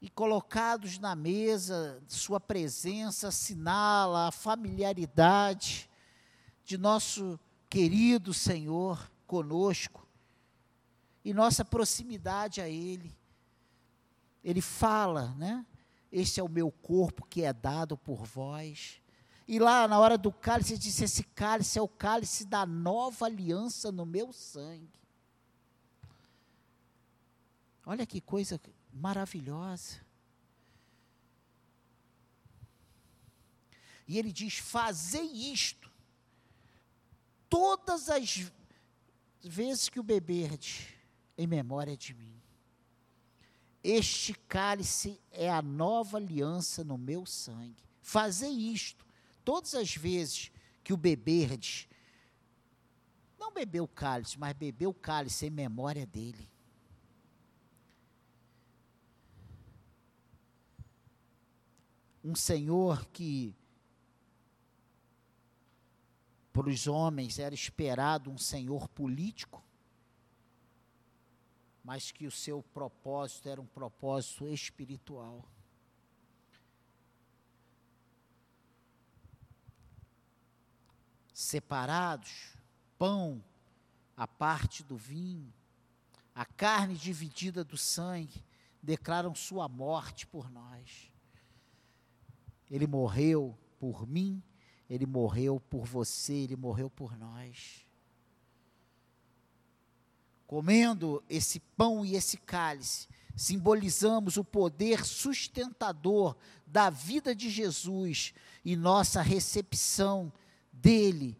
e 0.00 0.08
colocados 0.08 0.98
na 0.98 1.14
mesa, 1.16 2.02
Sua 2.06 2.38
presença 2.38 3.28
assinala 3.28 4.28
a 4.28 4.32
familiaridade 4.32 5.90
de 6.64 6.78
nosso 6.78 7.38
querido 7.68 8.32
Senhor 8.32 9.10
conosco 9.26 10.06
e 11.24 11.34
nossa 11.34 11.64
proximidade 11.64 12.60
a 12.60 12.68
Ele. 12.68 13.14
Ele 14.42 14.60
fala, 14.60 15.34
né? 15.36 15.66
Este 16.10 16.40
é 16.40 16.42
o 16.42 16.48
meu 16.48 16.70
corpo 16.70 17.26
que 17.26 17.42
é 17.42 17.52
dado 17.52 17.96
por 17.96 18.24
vós. 18.24 19.02
E 19.46 19.58
lá 19.58 19.86
na 19.88 19.98
hora 19.98 20.16
do 20.16 20.32
cálice, 20.32 20.74
ele 20.74 20.80
disse: 20.80 21.04
Esse 21.04 21.22
cálice 21.22 21.78
é 21.78 21.82
o 21.82 21.88
cálice 21.88 22.46
da 22.46 22.64
nova 22.64 23.26
aliança 23.26 23.90
no 23.90 24.06
meu 24.06 24.32
sangue. 24.32 24.98
Olha 27.84 28.06
que 28.06 28.20
coisa 28.20 28.58
maravilhosa. 28.92 30.00
E 34.06 34.18
ele 34.18 34.32
diz: 34.32 34.58
Fazei 34.58 35.26
isto 35.52 35.90
todas 37.48 38.08
as 38.08 38.50
vezes 39.42 39.88
que 39.88 40.00
o 40.00 40.02
beberdes, 40.02 40.88
em 41.36 41.46
memória 41.46 41.96
de 41.96 42.14
mim. 42.14 42.40
Este 43.82 44.34
cálice 44.34 45.20
é 45.30 45.50
a 45.50 45.62
nova 45.62 46.16
aliança 46.16 46.82
no 46.82 46.98
meu 46.98 47.24
sangue. 47.24 47.82
Fazei 48.02 48.50
isto 48.50 49.06
todas 49.44 49.74
as 49.74 49.94
vezes 49.94 50.50
que 50.82 50.92
o 50.92 50.96
beberdes. 50.96 51.88
Não 53.38 53.52
bebeu 53.52 53.84
o 53.84 53.88
cálice, 53.88 54.38
mas 54.38 54.52
bebeu 54.54 54.90
o 54.90 54.94
cálice 54.94 55.46
em 55.46 55.50
memória 55.50 56.04
dele. 56.04 56.50
Um 62.28 62.34
Senhor 62.34 63.06
que 63.06 63.56
para 66.52 66.68
os 66.68 66.86
homens 66.86 67.38
era 67.38 67.54
esperado 67.54 68.30
um 68.30 68.36
Senhor 68.36 68.86
político, 68.88 69.64
mas 71.82 72.10
que 72.10 72.26
o 72.26 72.30
seu 72.30 72.62
propósito 72.62 73.48
era 73.48 73.60
um 73.60 73.66
propósito 73.66 74.46
espiritual. 74.46 75.42
Separados, 81.32 82.58
pão, 82.98 83.42
a 84.14 84.26
parte 84.26 84.82
do 84.82 84.98
vinho, 84.98 85.50
a 86.34 86.44
carne 86.44 86.94
dividida 86.94 87.64
do 87.64 87.78
sangue, 87.78 88.44
declaram 88.82 89.34
sua 89.34 89.66
morte 89.66 90.26
por 90.26 90.50
nós. 90.50 91.07
Ele 92.70 92.86
morreu 92.86 93.56
por 93.78 94.06
mim, 94.06 94.42
ele 94.88 95.06
morreu 95.06 95.60
por 95.60 95.84
você, 95.84 96.32
ele 96.32 96.56
morreu 96.56 96.90
por 96.90 97.16
nós. 97.16 97.86
Comendo 100.46 101.22
esse 101.28 101.60
pão 101.60 102.04
e 102.04 102.14
esse 102.14 102.38
cálice, 102.38 103.06
simbolizamos 103.36 104.36
o 104.36 104.44
poder 104.44 105.04
sustentador 105.04 106.34
da 106.66 106.90
vida 106.90 107.34
de 107.34 107.50
Jesus 107.50 108.34
e 108.64 108.74
nossa 108.74 109.20
recepção 109.20 110.32
dele 110.72 111.36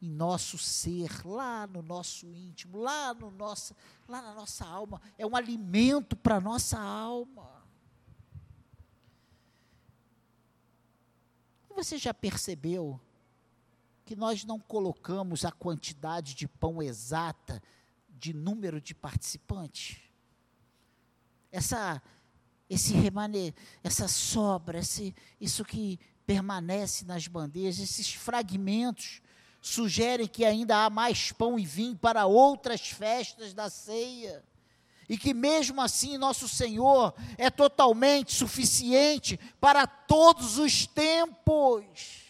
em 0.00 0.10
nosso 0.10 0.58
ser, 0.58 1.26
lá 1.26 1.66
no 1.66 1.82
nosso 1.82 2.26
íntimo, 2.32 2.78
lá, 2.78 3.14
no 3.14 3.30
nossa, 3.30 3.74
lá 4.06 4.20
na 4.20 4.34
nossa 4.34 4.64
alma. 4.64 5.00
É 5.16 5.26
um 5.26 5.34
alimento 5.34 6.14
para 6.14 6.36
a 6.36 6.40
nossa 6.40 6.78
alma. 6.78 7.55
Você 11.76 11.98
já 11.98 12.14
percebeu 12.14 12.98
que 14.06 14.16
nós 14.16 14.44
não 14.44 14.58
colocamos 14.58 15.44
a 15.44 15.52
quantidade 15.52 16.34
de 16.34 16.48
pão 16.48 16.82
exata 16.82 17.62
de 18.08 18.32
número 18.32 18.80
de 18.80 18.94
participantes? 18.94 19.98
Essa 21.52 22.02
esse 22.68 22.94
remane, 22.94 23.54
essa 23.84 24.08
sobra, 24.08 24.78
esse, 24.78 25.14
isso 25.40 25.64
que 25.64 26.00
permanece 26.26 27.04
nas 27.04 27.28
bandejas, 27.28 27.90
esses 27.90 28.12
fragmentos 28.12 29.20
sugerem 29.60 30.26
que 30.26 30.44
ainda 30.44 30.84
há 30.84 30.90
mais 30.90 31.30
pão 31.30 31.58
e 31.58 31.66
vinho 31.66 31.96
para 31.96 32.26
outras 32.26 32.88
festas 32.88 33.52
da 33.52 33.68
ceia. 33.68 34.42
E 35.08 35.16
que 35.16 35.32
mesmo 35.32 35.80
assim 35.80 36.18
nosso 36.18 36.48
Senhor 36.48 37.14
é 37.38 37.48
totalmente 37.50 38.34
suficiente 38.34 39.38
para 39.60 39.86
todos 39.86 40.58
os 40.58 40.86
tempos. 40.86 42.26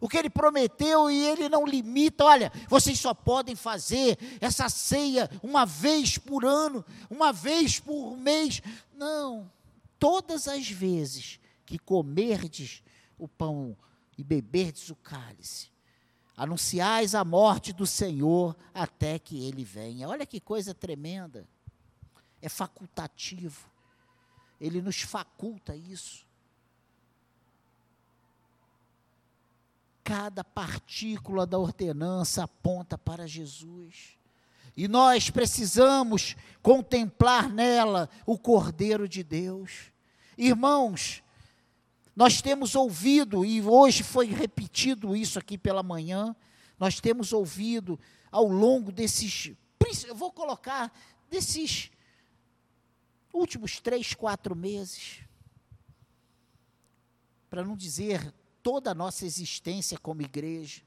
O 0.00 0.08
que 0.08 0.16
ele 0.16 0.30
prometeu 0.30 1.10
e 1.10 1.26
ele 1.26 1.48
não 1.48 1.66
limita, 1.66 2.24
olha, 2.24 2.52
vocês 2.68 3.00
só 3.00 3.12
podem 3.12 3.56
fazer 3.56 4.16
essa 4.40 4.68
ceia 4.68 5.28
uma 5.42 5.66
vez 5.66 6.16
por 6.16 6.44
ano, 6.44 6.84
uma 7.10 7.32
vez 7.32 7.80
por 7.80 8.16
mês. 8.16 8.62
Não, 8.94 9.50
todas 9.98 10.46
as 10.46 10.68
vezes 10.68 11.40
que 11.66 11.78
comerdes 11.78 12.82
o 13.18 13.26
pão 13.26 13.76
e 14.16 14.22
beberdes 14.22 14.88
o 14.90 14.96
cálice, 14.96 15.68
anunciais 16.36 17.14
a 17.14 17.24
morte 17.24 17.72
do 17.72 17.86
Senhor 17.86 18.56
até 18.72 19.18
que 19.18 19.46
ele 19.46 19.64
venha. 19.64 20.08
Olha 20.08 20.24
que 20.24 20.40
coisa 20.40 20.72
tremenda. 20.72 21.46
É 22.40 22.48
facultativo. 22.48 23.68
Ele 24.60 24.82
nos 24.82 25.00
faculta 25.00 25.74
isso. 25.74 26.26
Cada 30.02 30.42
partícula 30.42 31.46
da 31.46 31.58
ordenança 31.58 32.44
aponta 32.44 32.96
para 32.96 33.26
Jesus. 33.26 34.18
E 34.76 34.86
nós 34.88 35.28
precisamos 35.28 36.36
contemplar 36.62 37.48
nela 37.48 38.08
o 38.24 38.38
Cordeiro 38.38 39.08
de 39.08 39.22
Deus. 39.22 39.92
Irmãos, 40.36 41.22
nós 42.14 42.40
temos 42.40 42.74
ouvido, 42.74 43.44
e 43.44 43.62
hoje 43.62 44.02
foi 44.02 44.26
repetido 44.26 45.14
isso 45.14 45.38
aqui 45.38 45.56
pela 45.56 45.82
manhã, 45.82 46.34
nós 46.78 47.00
temos 47.00 47.32
ouvido 47.32 47.98
ao 48.30 48.46
longo 48.46 48.90
desses, 48.90 49.52
eu 50.06 50.14
vou 50.14 50.32
colocar, 50.32 50.92
desses 51.30 51.90
últimos 53.38 53.80
três, 53.80 54.14
quatro 54.14 54.54
meses, 54.54 55.20
para 57.48 57.64
não 57.64 57.76
dizer 57.76 58.34
toda 58.62 58.90
a 58.90 58.94
nossa 58.94 59.24
existência 59.24 59.98
como 59.98 60.22
igreja, 60.22 60.82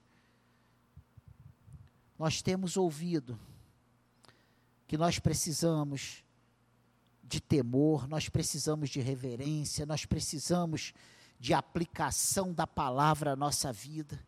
nós 2.19 2.41
temos 2.41 2.77
ouvido 2.77 3.39
que 4.87 4.97
nós 4.97 5.17
precisamos 5.17 6.23
de 7.23 7.39
temor, 7.39 8.07
nós 8.07 8.27
precisamos 8.27 8.89
de 8.89 8.99
reverência, 8.99 9.85
nós 9.85 10.05
precisamos 10.05 10.93
de 11.39 11.53
aplicação 11.53 12.53
da 12.53 12.67
palavra 12.67 13.31
à 13.31 13.35
nossa 13.35 13.71
vida. 13.71 14.19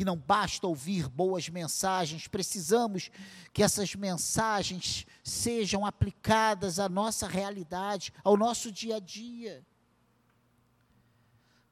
Que 0.00 0.04
não 0.06 0.16
basta 0.16 0.66
ouvir 0.66 1.10
boas 1.10 1.50
mensagens, 1.50 2.26
precisamos 2.26 3.10
que 3.52 3.62
essas 3.62 3.94
mensagens 3.94 5.06
sejam 5.22 5.84
aplicadas 5.84 6.78
à 6.78 6.88
nossa 6.88 7.28
realidade, 7.28 8.10
ao 8.24 8.34
nosso 8.34 8.72
dia 8.72 8.96
a 8.96 8.98
dia. 8.98 9.62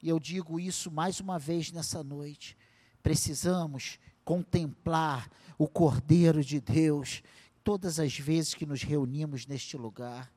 E 0.03 0.11
eu 0.11 0.21
digo 0.21 0.61
isso 0.61 0.91
mais 0.91 1.21
uma 1.21 1.39
vez 1.39 1.73
nessa 1.73 2.05
noite. 2.05 2.55
Precisamos 3.03 3.99
contemplar 4.27 5.31
o 5.57 5.67
Cordeiro 5.67 6.45
de 6.45 6.61
Deus 6.61 7.23
todas 7.65 7.99
as 7.99 8.19
vezes 8.19 8.53
que 8.53 8.67
nos 8.67 8.83
reunimos 8.83 9.47
neste 9.47 9.75
lugar. 9.75 10.31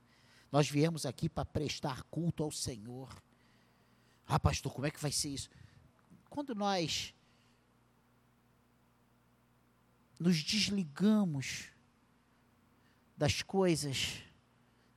Nós 0.50 0.70
viemos 0.70 1.06
aqui 1.06 1.28
para 1.28 1.44
prestar 1.44 2.04
culto 2.04 2.42
ao 2.42 2.54
Senhor. 2.54 3.14
Ah, 4.26 4.40
pastor, 4.40 4.72
como 4.72 4.88
é 4.88 4.92
que 4.92 5.02
vai 5.02 5.12
ser 5.12 5.28
isso? 5.28 5.50
Quando 6.30 6.56
nós 6.56 7.14
nos 10.22 10.44
desligamos 10.44 11.66
das 13.18 13.42
coisas, 13.42 14.14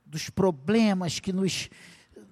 dos 0.05 0.29
problemas 0.29 1.19
que 1.19 1.33
nos, 1.33 1.69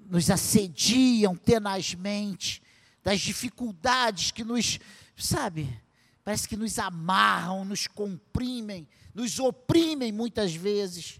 nos 0.05 0.29
assediam 0.29 1.35
tenazmente, 1.35 2.61
das 3.03 3.19
dificuldades 3.19 4.31
que 4.31 4.43
nos, 4.43 4.79
sabe, 5.17 5.81
parece 6.23 6.47
que 6.47 6.55
nos 6.55 6.77
amarram, 6.77 7.65
nos 7.65 7.87
comprimem, 7.87 8.87
nos 9.13 9.39
oprimem 9.39 10.11
muitas 10.11 10.53
vezes 10.53 11.19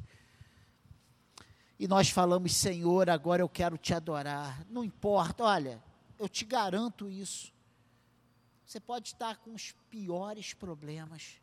e 1.80 1.88
nós 1.88 2.10
falamos, 2.10 2.54
Senhor, 2.56 3.10
agora 3.10 3.42
eu 3.42 3.50
quero 3.50 3.78
te 3.78 3.94
adorar. 3.94 4.64
Não 4.70 4.84
importa, 4.84 5.44
olha, 5.44 5.84
eu 6.20 6.30
te 6.30 6.46
garanto 6.46 7.10
isso. 7.10 7.52
Você 8.66 8.80
pode 8.80 9.10
estar 9.10 9.38
com 9.38 9.54
os 9.54 9.72
piores 9.90 10.54
problemas. 10.54 11.42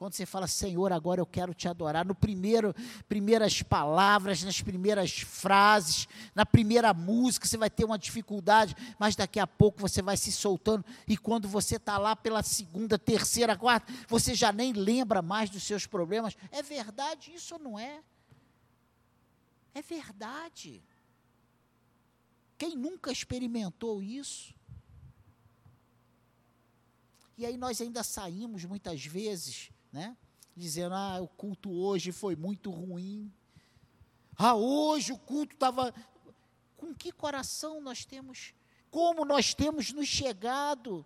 Quando 0.00 0.14
você 0.14 0.24
fala, 0.24 0.46
Senhor, 0.46 0.94
agora 0.94 1.20
eu 1.20 1.26
quero 1.26 1.52
te 1.52 1.68
adorar, 1.68 2.06
no 2.06 2.14
primeiro, 2.14 2.74
primeiras 3.06 3.60
palavras, 3.60 4.42
nas 4.42 4.62
primeiras 4.62 5.20
frases, 5.20 6.08
na 6.34 6.46
primeira 6.46 6.94
música, 6.94 7.46
você 7.46 7.58
vai 7.58 7.68
ter 7.68 7.84
uma 7.84 7.98
dificuldade, 7.98 8.74
mas 8.98 9.14
daqui 9.14 9.38
a 9.38 9.46
pouco 9.46 9.78
você 9.78 10.00
vai 10.00 10.16
se 10.16 10.32
soltando, 10.32 10.86
e 11.06 11.18
quando 11.18 11.46
você 11.46 11.76
está 11.76 11.98
lá 11.98 12.16
pela 12.16 12.42
segunda, 12.42 12.98
terceira, 12.98 13.54
quarta, 13.58 13.92
você 14.08 14.34
já 14.34 14.50
nem 14.50 14.72
lembra 14.72 15.20
mais 15.20 15.50
dos 15.50 15.64
seus 15.64 15.86
problemas. 15.86 16.34
É 16.50 16.62
verdade 16.62 17.34
isso 17.34 17.56
ou 17.56 17.60
não 17.60 17.78
é? 17.78 18.02
É 19.74 19.82
verdade. 19.82 20.82
Quem 22.56 22.74
nunca 22.74 23.12
experimentou 23.12 24.02
isso? 24.02 24.54
E 27.36 27.44
aí 27.44 27.58
nós 27.58 27.82
ainda 27.82 28.02
saímos 28.02 28.64
muitas 28.64 29.04
vezes, 29.04 29.70
né? 29.92 30.16
Dizendo, 30.56 30.94
ah, 30.94 31.20
o 31.20 31.28
culto 31.28 31.72
hoje 31.72 32.12
foi 32.12 32.36
muito 32.36 32.70
ruim. 32.70 33.32
Ah, 34.36 34.54
hoje 34.54 35.12
o 35.12 35.18
culto 35.18 35.54
estava. 35.54 35.94
Com 36.76 36.94
que 36.94 37.12
coração 37.12 37.80
nós 37.80 38.04
temos? 38.04 38.54
Como 38.90 39.24
nós 39.24 39.54
temos 39.54 39.92
nos 39.92 40.08
chegado? 40.08 41.04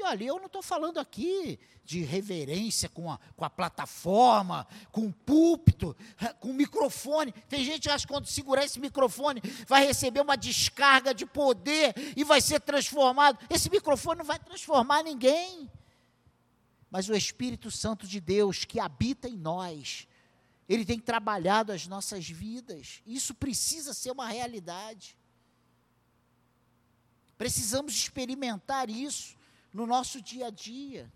E 0.00 0.02
olha, 0.02 0.24
eu 0.24 0.38
não 0.38 0.46
estou 0.46 0.62
falando 0.62 0.98
aqui 0.98 1.58
de 1.84 2.00
reverência 2.00 2.88
com 2.88 3.12
a, 3.12 3.18
com 3.36 3.44
a 3.44 3.50
plataforma, 3.50 4.66
com 4.90 5.08
o 5.08 5.12
púlpito, 5.12 5.94
com 6.40 6.48
o 6.48 6.54
microfone. 6.54 7.32
Tem 7.50 7.62
gente 7.62 7.82
que 7.82 7.90
acha 7.90 8.06
que 8.06 8.12
quando 8.12 8.24
segurar 8.24 8.64
esse 8.64 8.80
microfone 8.80 9.42
vai 9.66 9.84
receber 9.86 10.22
uma 10.22 10.38
descarga 10.38 11.12
de 11.12 11.26
poder 11.26 11.92
e 12.16 12.24
vai 12.24 12.40
ser 12.40 12.60
transformado. 12.60 13.38
Esse 13.50 13.68
microfone 13.68 14.20
não 14.20 14.24
vai 14.24 14.38
transformar 14.38 15.02
ninguém. 15.02 15.70
Mas 16.90 17.06
o 17.10 17.14
Espírito 17.14 17.70
Santo 17.70 18.06
de 18.06 18.22
Deus 18.22 18.64
que 18.64 18.80
habita 18.80 19.28
em 19.28 19.36
nós, 19.36 20.08
ele 20.66 20.86
tem 20.86 20.98
trabalhado 20.98 21.72
as 21.72 21.86
nossas 21.86 22.26
vidas. 22.26 23.02
Isso 23.04 23.34
precisa 23.34 23.92
ser 23.92 24.12
uma 24.12 24.28
realidade. 24.28 25.14
Precisamos 27.36 27.92
experimentar 27.92 28.88
isso 28.88 29.38
no 29.72 29.86
nosso 29.86 30.20
dia 30.20 30.46
a 30.46 30.50
dia. 30.50 31.10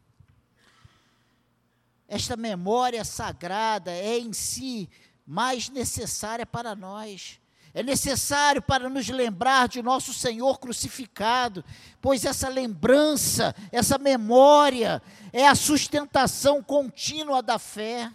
Esta 2.07 2.37
memória 2.37 3.05
sagrada 3.05 3.91
é 3.91 4.19
em 4.19 4.33
si 4.33 4.89
mais 5.27 5.69
necessária 5.69 6.45
para 6.45 6.75
nós. 6.75 7.41
É 7.73 7.83
necessário 7.83 8.63
para 8.63 8.89
nos 8.89 9.09
lembrar 9.09 9.67
de 9.67 9.83
nosso 9.83 10.15
Senhor 10.15 10.61
crucificado, 10.61 11.65
pois 12.01 12.25
essa 12.25 12.49
lembrança, 12.49 13.53
essa 13.73 13.99
memória, 13.99 15.03
é 15.33 15.49
a 15.49 15.57
sustentação 15.57 16.63
contínua 16.63 17.43
da 17.43 17.59
fé, 17.59 18.13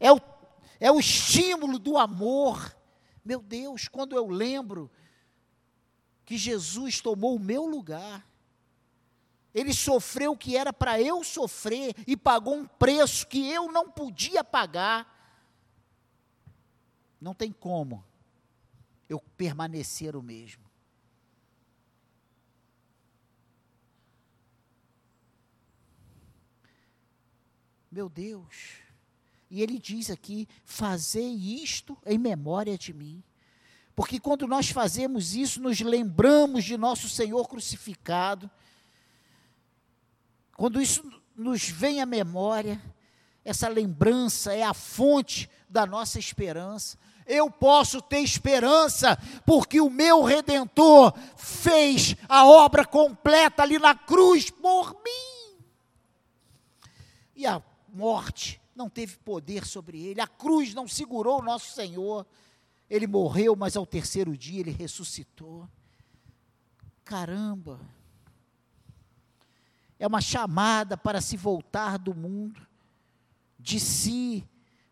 é 0.00 0.10
o, 0.10 0.20
é 0.80 0.90
o 0.90 0.98
estímulo 0.98 1.78
do 1.78 1.96
amor. 1.96 2.76
Meu 3.24 3.40
Deus, 3.40 3.86
quando 3.86 4.16
eu 4.16 4.26
lembro 4.26 4.90
que 6.24 6.36
Jesus 6.36 7.00
tomou 7.00 7.36
o 7.36 7.40
meu 7.40 7.66
lugar, 7.66 8.26
ele 9.54 9.72
sofreu 9.72 10.32
o 10.32 10.36
que 10.36 10.56
era 10.56 10.72
para 10.72 11.00
eu 11.00 11.24
sofrer 11.24 11.94
e 12.06 12.16
pagou 12.16 12.54
um 12.54 12.66
preço 12.66 13.26
que 13.26 13.50
eu 13.50 13.70
não 13.70 13.90
podia 13.90 14.44
pagar. 14.44 15.18
Não 17.20 17.34
tem 17.34 17.52
como 17.52 18.04
eu 19.08 19.20
permanecer 19.36 20.14
o 20.14 20.22
mesmo. 20.22 20.70
Meu 27.90 28.08
Deus. 28.08 28.78
E 29.50 29.60
ele 29.60 29.78
diz 29.78 30.10
aqui: 30.10 30.48
fazei 30.64 31.34
isto 31.34 31.98
em 32.06 32.16
memória 32.16 32.78
de 32.78 32.94
mim. 32.94 33.22
Porque 33.96 34.20
quando 34.20 34.46
nós 34.46 34.70
fazemos 34.70 35.34
isso, 35.34 35.60
nos 35.60 35.80
lembramos 35.80 36.64
de 36.64 36.76
nosso 36.76 37.08
Senhor 37.08 37.48
crucificado. 37.48 38.48
Quando 40.60 40.78
isso 40.78 41.02
nos 41.34 41.70
vem 41.70 42.02
à 42.02 42.04
memória, 42.04 42.78
essa 43.42 43.66
lembrança 43.66 44.52
é 44.52 44.62
a 44.62 44.74
fonte 44.74 45.48
da 45.66 45.86
nossa 45.86 46.18
esperança. 46.18 46.98
Eu 47.26 47.50
posso 47.50 48.02
ter 48.02 48.18
esperança, 48.18 49.16
porque 49.46 49.80
o 49.80 49.88
meu 49.88 50.22
redentor 50.22 51.14
fez 51.34 52.14
a 52.28 52.44
obra 52.44 52.84
completa 52.84 53.62
ali 53.62 53.78
na 53.78 53.94
cruz 53.94 54.50
por 54.50 54.92
mim. 55.02 55.56
E 57.34 57.46
a 57.46 57.62
morte 57.88 58.60
não 58.76 58.90
teve 58.90 59.16
poder 59.16 59.64
sobre 59.64 60.04
ele, 60.04 60.20
a 60.20 60.26
cruz 60.26 60.74
não 60.74 60.86
segurou 60.86 61.38
o 61.38 61.42
nosso 61.42 61.72
Senhor. 61.72 62.26
Ele 62.90 63.06
morreu, 63.06 63.56
mas 63.56 63.78
ao 63.78 63.86
terceiro 63.86 64.36
dia 64.36 64.60
ele 64.60 64.72
ressuscitou. 64.72 65.66
Caramba! 67.02 67.80
É 70.00 70.06
uma 70.06 70.22
chamada 70.22 70.96
para 70.96 71.20
se 71.20 71.36
voltar 71.36 71.98
do 71.98 72.14
mundo, 72.14 72.66
de 73.58 73.78
si, 73.78 74.48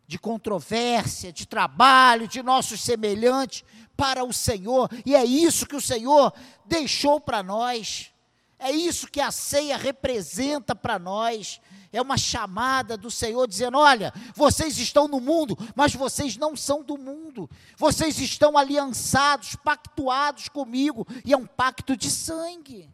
de 0.07 0.19
controvérsia, 0.19 1.33
de 1.33 1.47
trabalho, 1.47 2.27
de 2.27 2.43
nossos 2.43 2.79
semelhantes, 2.79 3.63
para 3.97 4.23
o 4.23 4.31
Senhor. 4.31 4.87
E 5.03 5.15
é 5.15 5.25
isso 5.25 5.65
que 5.65 5.75
o 5.75 5.81
Senhor 5.81 6.31
deixou 6.63 7.19
para 7.19 7.41
nós. 7.41 8.13
É 8.59 8.71
isso 8.71 9.09
que 9.09 9.19
a 9.19 9.31
ceia 9.31 9.77
representa 9.77 10.75
para 10.75 10.99
nós. 10.99 11.59
É 11.91 11.99
uma 11.99 12.17
chamada 12.17 12.95
do 12.95 13.09
Senhor 13.09 13.47
dizendo: 13.47 13.79
olha, 13.79 14.13
vocês 14.35 14.77
estão 14.77 15.07
no 15.07 15.19
mundo, 15.19 15.57
mas 15.75 15.95
vocês 15.95 16.37
não 16.37 16.55
são 16.55 16.83
do 16.83 16.99
mundo. 16.99 17.49
Vocês 17.75 18.19
estão 18.19 18.57
aliançados, 18.57 19.55
pactuados 19.55 20.49
comigo, 20.49 21.07
e 21.25 21.33
é 21.33 21.37
um 21.37 21.47
pacto 21.47 21.97
de 21.97 22.11
sangue. 22.11 22.87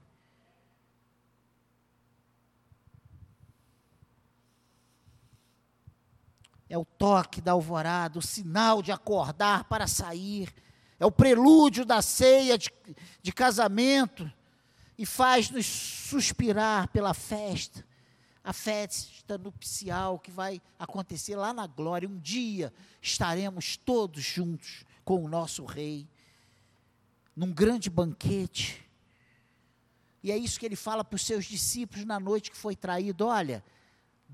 É 6.69 6.77
o 6.77 6.85
toque 6.85 7.41
da 7.41 7.51
alvorada, 7.51 8.17
o 8.17 8.21
sinal 8.21 8.81
de 8.81 8.91
acordar 8.91 9.65
para 9.65 9.87
sair. 9.87 10.53
É 10.99 11.05
o 11.05 11.11
prelúdio 11.11 11.85
da 11.85 12.01
ceia 12.01 12.57
de, 12.57 12.71
de 13.21 13.31
casamento 13.31 14.31
e 14.97 15.05
faz-nos 15.05 15.65
suspirar 15.65 16.87
pela 16.87 17.13
festa, 17.13 17.85
a 18.43 18.53
festa 18.53 19.37
nupcial 19.37 20.19
que 20.19 20.31
vai 20.31 20.61
acontecer 20.79 21.35
lá 21.35 21.53
na 21.53 21.67
glória. 21.67 22.07
Um 22.07 22.17
dia 22.17 22.73
estaremos 23.01 23.77
todos 23.77 24.23
juntos 24.23 24.85
com 25.03 25.23
o 25.23 25.27
nosso 25.27 25.65
Rei, 25.65 26.07
num 27.35 27.51
grande 27.51 27.89
banquete. 27.89 28.83
E 30.23 30.31
é 30.31 30.37
isso 30.37 30.59
que 30.59 30.65
ele 30.65 30.75
fala 30.75 31.03
para 31.03 31.15
os 31.15 31.25
seus 31.25 31.45
discípulos 31.45 32.05
na 32.05 32.19
noite 32.19 32.49
que 32.49 32.57
foi 32.57 32.75
traído: 32.75 33.27
olha, 33.27 33.63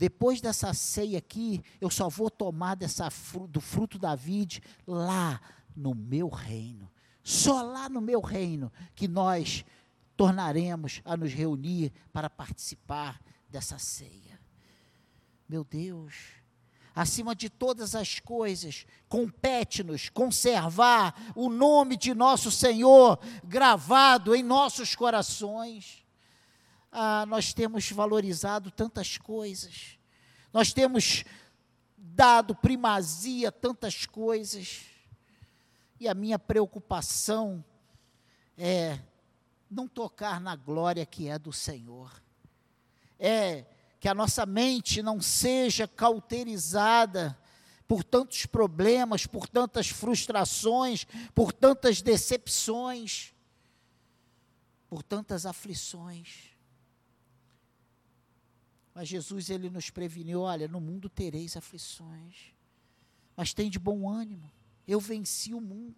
depois 0.02 0.42
dessa 0.42 0.74
ceia 0.74 1.20
aqui, 1.20 1.64
eu 1.80 1.88
só 1.88 2.10
vou 2.10 2.32
tomar 2.32 2.74
dessa, 2.74 3.08
do 3.48 3.62
fruto 3.62 4.00
da 4.00 4.16
vide 4.16 4.60
lá 4.88 5.40
no 5.76 5.94
meu 5.94 6.28
reino. 6.28 6.92
Só 7.22 7.62
lá 7.62 7.88
no 7.88 8.02
meu 8.02 8.20
reino 8.20 8.74
que 8.96 9.08
nós 9.08 9.64
tornaremos 10.18 11.04
a 11.06 11.16
nos 11.16 11.32
reunir 11.32 11.94
para 12.12 12.32
participar 12.32 13.22
dessa 13.48 13.78
ceia. 13.78 14.42
Meu 15.48 15.64
Deus, 15.64 16.16
acima 16.96 17.36
de 17.36 17.48
todas 17.48 17.94
as 17.94 18.20
coisas, 18.20 18.88
compete-nos 19.08 20.10
conservar 20.10 21.14
o 21.36 21.48
nome 21.48 21.96
de 21.96 22.16
nosso 22.16 22.50
Senhor 22.50 23.20
gravado 23.44 24.34
em 24.34 24.42
nossos 24.42 24.96
corações. 24.96 26.01
Ah, 26.92 27.26
nós 27.26 27.54
temos 27.54 27.90
valorizado 27.90 28.70
tantas 28.70 29.18
coisas, 29.18 29.98
nós 30.52 30.74
temos 30.74 31.24
dado 31.98 32.54
primazia 32.54 33.48
a 33.48 33.52
tantas 33.52 34.06
coisas, 34.06 34.82
e 36.00 36.08
a 36.08 36.14
minha 36.14 36.38
preocupação 36.38 37.64
é 38.58 39.00
não 39.70 39.88
tocar 39.88 40.42
na 40.42 40.56
glória 40.56 41.06
que 41.06 41.30
é 41.30 41.40
do 41.40 41.54
Senhor. 41.54 42.12
É 43.18 43.66
que 44.00 44.10
a 44.10 44.14
nossa 44.16 44.46
mente 44.46 45.02
não 45.02 45.22
seja 45.22 45.88
cauterizada 45.88 47.38
por 47.88 48.04
tantos 48.04 48.46
problemas, 48.46 49.28
por 49.28 49.48
tantas 49.48 49.90
frustrações, 49.90 51.06
por 51.36 51.54
tantas 51.54 52.02
decepções, 52.02 53.34
por 54.90 55.04
tantas 55.04 55.46
aflições. 55.46 56.51
Mas 58.94 59.08
Jesus 59.08 59.50
ele 59.50 59.70
nos 59.70 59.90
preveniu, 59.90 60.42
olha, 60.42 60.68
no 60.68 60.82
mundo 60.82 61.10
tereis 61.10 61.56
aflições, 61.56 62.54
mas 63.36 63.54
tem 63.54 63.70
de 63.70 63.80
bom 63.80 64.10
ânimo. 64.10 64.52
Eu 64.88 65.00
venci 65.00 65.54
o 65.54 65.62
mundo. 65.62 65.96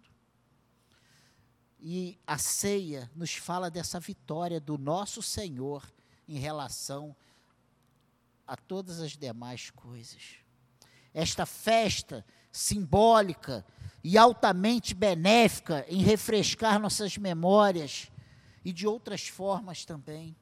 E 1.80 2.18
a 2.26 2.38
ceia 2.38 3.10
nos 3.14 3.34
fala 3.34 3.70
dessa 3.70 4.00
vitória 4.00 4.60
do 4.60 4.78
nosso 4.78 5.20
Senhor 5.20 5.84
em 6.26 6.38
relação 6.38 7.14
a 8.46 8.56
todas 8.56 9.00
as 9.00 9.16
demais 9.16 9.70
coisas. 9.70 10.36
Esta 11.12 11.44
festa 11.44 12.24
simbólica 12.50 13.66
e 14.02 14.16
altamente 14.16 14.94
benéfica 14.94 15.84
em 15.88 16.02
refrescar 16.02 16.78
nossas 16.78 17.16
memórias 17.16 18.10
e 18.64 18.72
de 18.72 18.86
outras 18.86 19.28
formas 19.28 19.84
também. 19.84 20.36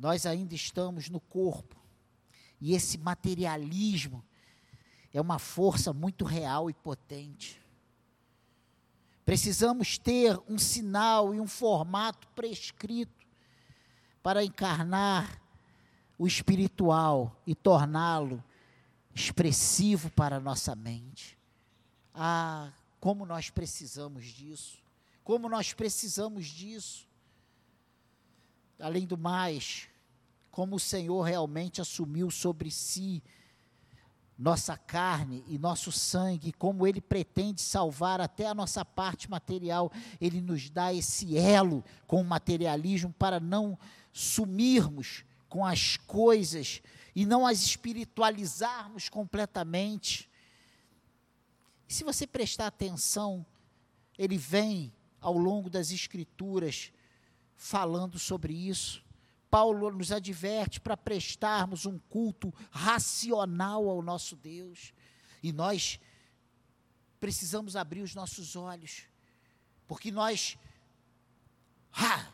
Nós 0.00 0.24
ainda 0.24 0.54
estamos 0.54 1.10
no 1.10 1.20
corpo 1.20 1.76
e 2.58 2.74
esse 2.74 2.96
materialismo 2.96 4.24
é 5.12 5.20
uma 5.20 5.38
força 5.38 5.92
muito 5.92 6.24
real 6.24 6.70
e 6.70 6.72
potente. 6.72 7.60
Precisamos 9.26 9.98
ter 9.98 10.40
um 10.48 10.56
sinal 10.56 11.34
e 11.34 11.40
um 11.40 11.46
formato 11.46 12.26
prescrito 12.28 13.26
para 14.22 14.42
encarnar 14.42 15.38
o 16.18 16.26
espiritual 16.26 17.38
e 17.46 17.54
torná-lo 17.54 18.42
expressivo 19.14 20.10
para 20.12 20.36
a 20.36 20.40
nossa 20.40 20.74
mente. 20.74 21.38
Ah, 22.14 22.72
como 22.98 23.26
nós 23.26 23.50
precisamos 23.50 24.24
disso! 24.24 24.82
Como 25.22 25.46
nós 25.46 25.74
precisamos 25.74 26.46
disso! 26.46 27.09
Além 28.80 29.06
do 29.06 29.16
mais, 29.16 29.88
como 30.50 30.76
o 30.76 30.80
Senhor 30.80 31.22
realmente 31.22 31.80
assumiu 31.80 32.30
sobre 32.30 32.70
si 32.70 33.22
nossa 34.38 34.74
carne 34.74 35.44
e 35.46 35.58
nosso 35.58 35.92
sangue, 35.92 36.52
como 36.52 36.86
Ele 36.86 37.00
pretende 37.00 37.60
salvar 37.60 38.22
até 38.22 38.46
a 38.46 38.54
nossa 38.54 38.84
parte 38.84 39.30
material, 39.30 39.92
Ele 40.18 40.40
nos 40.40 40.70
dá 40.70 40.94
esse 40.94 41.36
elo 41.36 41.84
com 42.06 42.22
o 42.22 42.24
materialismo 42.24 43.12
para 43.18 43.38
não 43.38 43.78
sumirmos 44.12 45.24
com 45.48 45.66
as 45.66 45.96
coisas 45.96 46.80
e 47.14 47.26
não 47.26 47.46
as 47.46 47.62
espiritualizarmos 47.62 49.08
completamente. 49.08 50.30
E 51.88 51.92
se 51.92 52.04
você 52.04 52.26
prestar 52.26 52.68
atenção, 52.68 53.44
ele 54.16 54.38
vem 54.38 54.92
ao 55.20 55.36
longo 55.36 55.68
das 55.68 55.90
Escrituras 55.90 56.92
falando 57.60 58.18
sobre 58.18 58.54
isso. 58.54 59.04
Paulo 59.50 59.90
nos 59.90 60.10
adverte 60.10 60.80
para 60.80 60.96
prestarmos 60.96 61.84
um 61.84 61.98
culto 61.98 62.54
racional 62.70 63.86
ao 63.86 64.00
nosso 64.00 64.34
Deus. 64.34 64.94
E 65.42 65.52
nós 65.52 66.00
precisamos 67.20 67.76
abrir 67.76 68.00
os 68.00 68.14
nossos 68.14 68.56
olhos, 68.56 69.02
porque 69.86 70.10
nós. 70.10 70.56
Ah, 71.92 72.32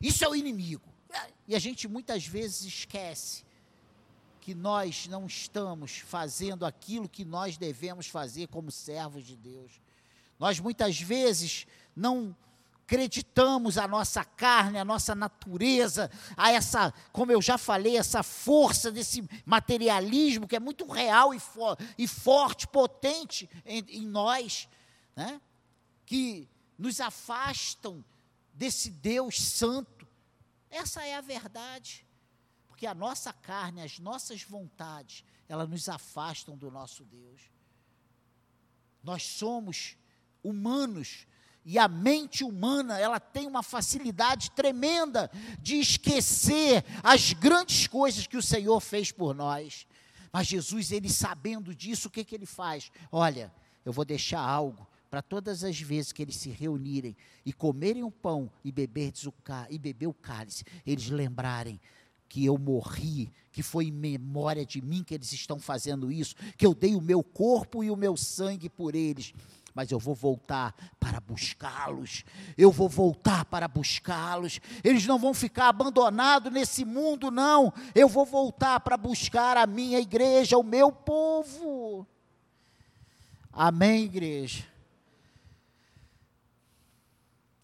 isso 0.00 0.24
é 0.24 0.28
o 0.28 0.36
inimigo. 0.36 0.88
E 1.48 1.56
a 1.56 1.58
gente 1.58 1.88
muitas 1.88 2.24
vezes 2.24 2.62
esquece 2.62 3.44
que 4.40 4.54
nós 4.54 5.08
não 5.08 5.26
estamos 5.26 5.98
fazendo 5.98 6.64
aquilo 6.64 7.08
que 7.08 7.24
nós 7.24 7.56
devemos 7.56 8.06
fazer 8.06 8.46
como 8.46 8.70
servos 8.70 9.24
de 9.24 9.36
Deus. 9.36 9.80
Nós 10.38 10.60
muitas 10.60 11.00
vezes 11.00 11.66
não 11.96 12.36
acreditamos 12.86 13.76
a 13.78 13.88
nossa 13.88 14.24
carne, 14.24 14.78
a 14.78 14.84
nossa 14.84 15.12
natureza, 15.12 16.08
a 16.36 16.52
essa, 16.52 16.94
como 17.10 17.32
eu 17.32 17.42
já 17.42 17.58
falei, 17.58 17.96
essa 17.96 18.22
força 18.22 18.92
desse 18.92 19.28
materialismo 19.44 20.46
que 20.46 20.54
é 20.54 20.60
muito 20.60 20.86
real 20.86 21.34
e, 21.34 21.40
e 21.98 22.06
forte, 22.06 22.68
potente 22.68 23.50
em, 23.64 23.84
em 23.88 24.06
nós, 24.06 24.68
né? 25.16 25.40
que 26.06 26.48
nos 26.78 27.00
afastam 27.00 28.04
desse 28.54 28.88
Deus 28.88 29.42
santo. 29.42 30.06
Essa 30.70 31.04
é 31.04 31.16
a 31.16 31.20
verdade. 31.20 32.06
Porque 32.68 32.86
a 32.86 32.94
nossa 32.94 33.32
carne, 33.32 33.82
as 33.82 33.98
nossas 33.98 34.42
vontades, 34.42 35.24
elas 35.48 35.68
nos 35.68 35.88
afastam 35.88 36.56
do 36.56 36.70
nosso 36.70 37.04
Deus. 37.04 37.50
Nós 39.02 39.24
somos 39.24 39.96
humanos, 40.40 41.26
e 41.68 41.80
a 41.80 41.88
mente 41.88 42.44
humana, 42.44 42.96
ela 42.96 43.18
tem 43.18 43.44
uma 43.44 43.60
facilidade 43.60 44.52
tremenda 44.52 45.28
de 45.60 45.80
esquecer 45.80 46.84
as 47.02 47.32
grandes 47.32 47.88
coisas 47.88 48.24
que 48.24 48.36
o 48.36 48.42
Senhor 48.42 48.80
fez 48.80 49.10
por 49.10 49.34
nós. 49.34 49.84
Mas 50.32 50.46
Jesus, 50.46 50.92
ele 50.92 51.10
sabendo 51.10 51.74
disso, 51.74 52.06
o 52.06 52.10
que, 52.10 52.24
que 52.24 52.36
ele 52.36 52.46
faz? 52.46 52.92
Olha, 53.10 53.52
eu 53.84 53.92
vou 53.92 54.04
deixar 54.04 54.38
algo 54.38 54.86
para 55.10 55.20
todas 55.20 55.64
as 55.64 55.80
vezes 55.80 56.12
que 56.12 56.22
eles 56.22 56.36
se 56.36 56.50
reunirem 56.50 57.16
e 57.44 57.52
comerem 57.52 58.04
o 58.04 58.12
pão 58.12 58.48
e, 58.64 58.70
beber 58.70 59.12
o, 59.26 59.34
e 59.68 59.76
beber 59.76 60.06
o 60.06 60.14
cálice, 60.14 60.62
eles 60.86 61.10
lembrarem 61.10 61.80
que 62.28 62.44
eu 62.44 62.56
morri, 62.56 63.32
que 63.50 63.62
foi 63.62 63.86
em 63.86 63.92
memória 63.92 64.64
de 64.64 64.80
mim 64.80 65.02
que 65.02 65.14
eles 65.14 65.32
estão 65.32 65.58
fazendo 65.58 66.12
isso, 66.12 66.36
que 66.56 66.64
eu 66.64 66.74
dei 66.74 66.94
o 66.94 67.00
meu 67.00 67.24
corpo 67.24 67.82
e 67.82 67.90
o 67.90 67.96
meu 67.96 68.16
sangue 68.16 68.68
por 68.68 68.94
eles 68.94 69.34
mas 69.76 69.90
eu 69.90 69.98
vou 69.98 70.14
voltar 70.14 70.74
para 70.98 71.20
buscá-los. 71.20 72.24
Eu 72.56 72.72
vou 72.72 72.88
voltar 72.88 73.44
para 73.44 73.68
buscá-los. 73.68 74.58
Eles 74.82 75.04
não 75.04 75.18
vão 75.18 75.34
ficar 75.34 75.68
abandonados 75.68 76.50
nesse 76.50 76.82
mundo, 76.82 77.30
não. 77.30 77.70
Eu 77.94 78.08
vou 78.08 78.24
voltar 78.24 78.80
para 78.80 78.96
buscar 78.96 79.58
a 79.58 79.66
minha 79.66 80.00
igreja, 80.00 80.56
o 80.56 80.62
meu 80.62 80.90
povo. 80.90 82.06
Amém, 83.52 84.04
igreja? 84.04 84.64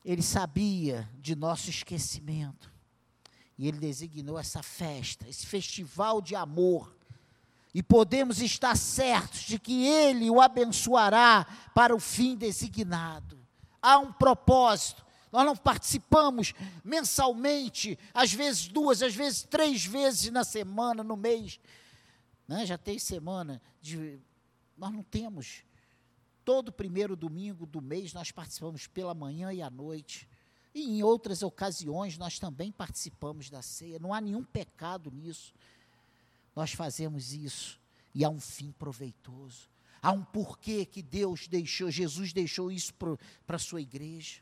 Ele 0.05 0.23
sabia 0.23 1.09
de 1.19 1.35
nosso 1.35 1.71
esquecimento. 1.71 2.71
E 3.57 3.67
ele 3.67 3.79
designou 3.79 4.39
essa 4.39 4.63
festa, 4.63 5.27
esse 5.27 5.47
festival 5.47 6.21
de 6.21 6.35
amor 6.37 6.95
e 7.75 7.83
podemos 7.83 8.41
estar 8.41 8.77
certos 8.77 9.41
de 9.41 9.59
que 9.59 9.87
Ele 9.87 10.31
o 10.31 10.41
abençoará 10.41 11.47
para 11.75 11.95
o 11.95 12.01
fim 12.01 12.37
designado. 12.37 13.39
Há 13.81 13.99
um 13.99 14.13
propósito. 14.13 15.05
Nós 15.31 15.47
não 15.47 15.57
participamos 15.57 16.53
mensalmente, 16.85 17.99
às 18.13 18.33
vezes 18.33 18.69
duas, 18.69 19.03
às 19.03 19.15
vezes 19.15 19.43
três 19.43 19.85
vezes 19.85 20.31
na 20.31 20.45
semana, 20.45 21.03
no 21.03 21.17
mês. 21.17 21.59
Né? 22.47 22.67
Já 22.67 22.77
tem 22.77 22.99
semana 22.99 23.61
de. 23.81 24.21
Nós 24.77 24.93
não 24.93 25.03
temos. 25.03 25.65
Todo 26.45 26.73
primeiro 26.73 27.17
domingo 27.17 27.65
do 27.65 27.81
mês 27.81 28.13
nós 28.13 28.31
participamos 28.31 28.87
pela 28.87 29.15
manhã 29.15 29.53
e 29.53 29.63
à 29.63 29.71
noite. 29.71 30.29
E 30.75 30.99
em 30.99 31.03
outras 31.03 31.43
ocasiões 31.43 32.19
nós 32.19 32.39
também 32.39 32.71
participamos 32.71 33.49
da 33.49 33.63
ceia. 33.63 33.99
Não 33.99 34.13
há 34.13 34.21
nenhum 34.21 34.43
pecado 34.43 35.11
nisso 35.11 35.55
nós 36.55 36.73
fazemos 36.73 37.33
isso 37.33 37.81
e 38.15 38.25
há 38.25 38.29
um 38.29 38.41
fim 38.41 38.73
proveitoso. 38.73 39.71
Há 40.01 40.11
um 40.13 40.25
porquê 40.25 40.85
que 40.85 41.01
Deus 41.01 41.47
deixou, 41.47 41.91
Jesus 41.91 42.33
deixou 42.33 42.71
isso 42.71 42.93
para 43.47 43.57
a 43.57 43.59
sua 43.59 43.81
igreja. 43.81 44.41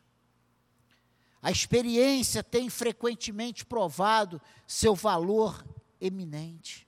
A 1.42 1.50
experiência 1.50 2.42
tem 2.42 2.68
frequentemente 2.68 3.64
provado 3.64 4.40
seu 4.66 4.94
valor 4.94 5.64
eminente. 6.00 6.86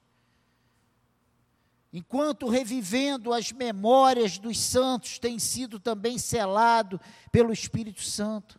Enquanto 1.92 2.48
revivendo 2.48 3.34
as 3.34 3.52
memórias 3.52 4.38
dos 4.38 4.58
santos 4.58 5.18
tem 5.18 5.38
sido 5.38 5.78
também 5.78 6.16
selado 6.16 6.98
pelo 7.30 7.52
Espírito 7.52 8.02
Santo, 8.02 8.58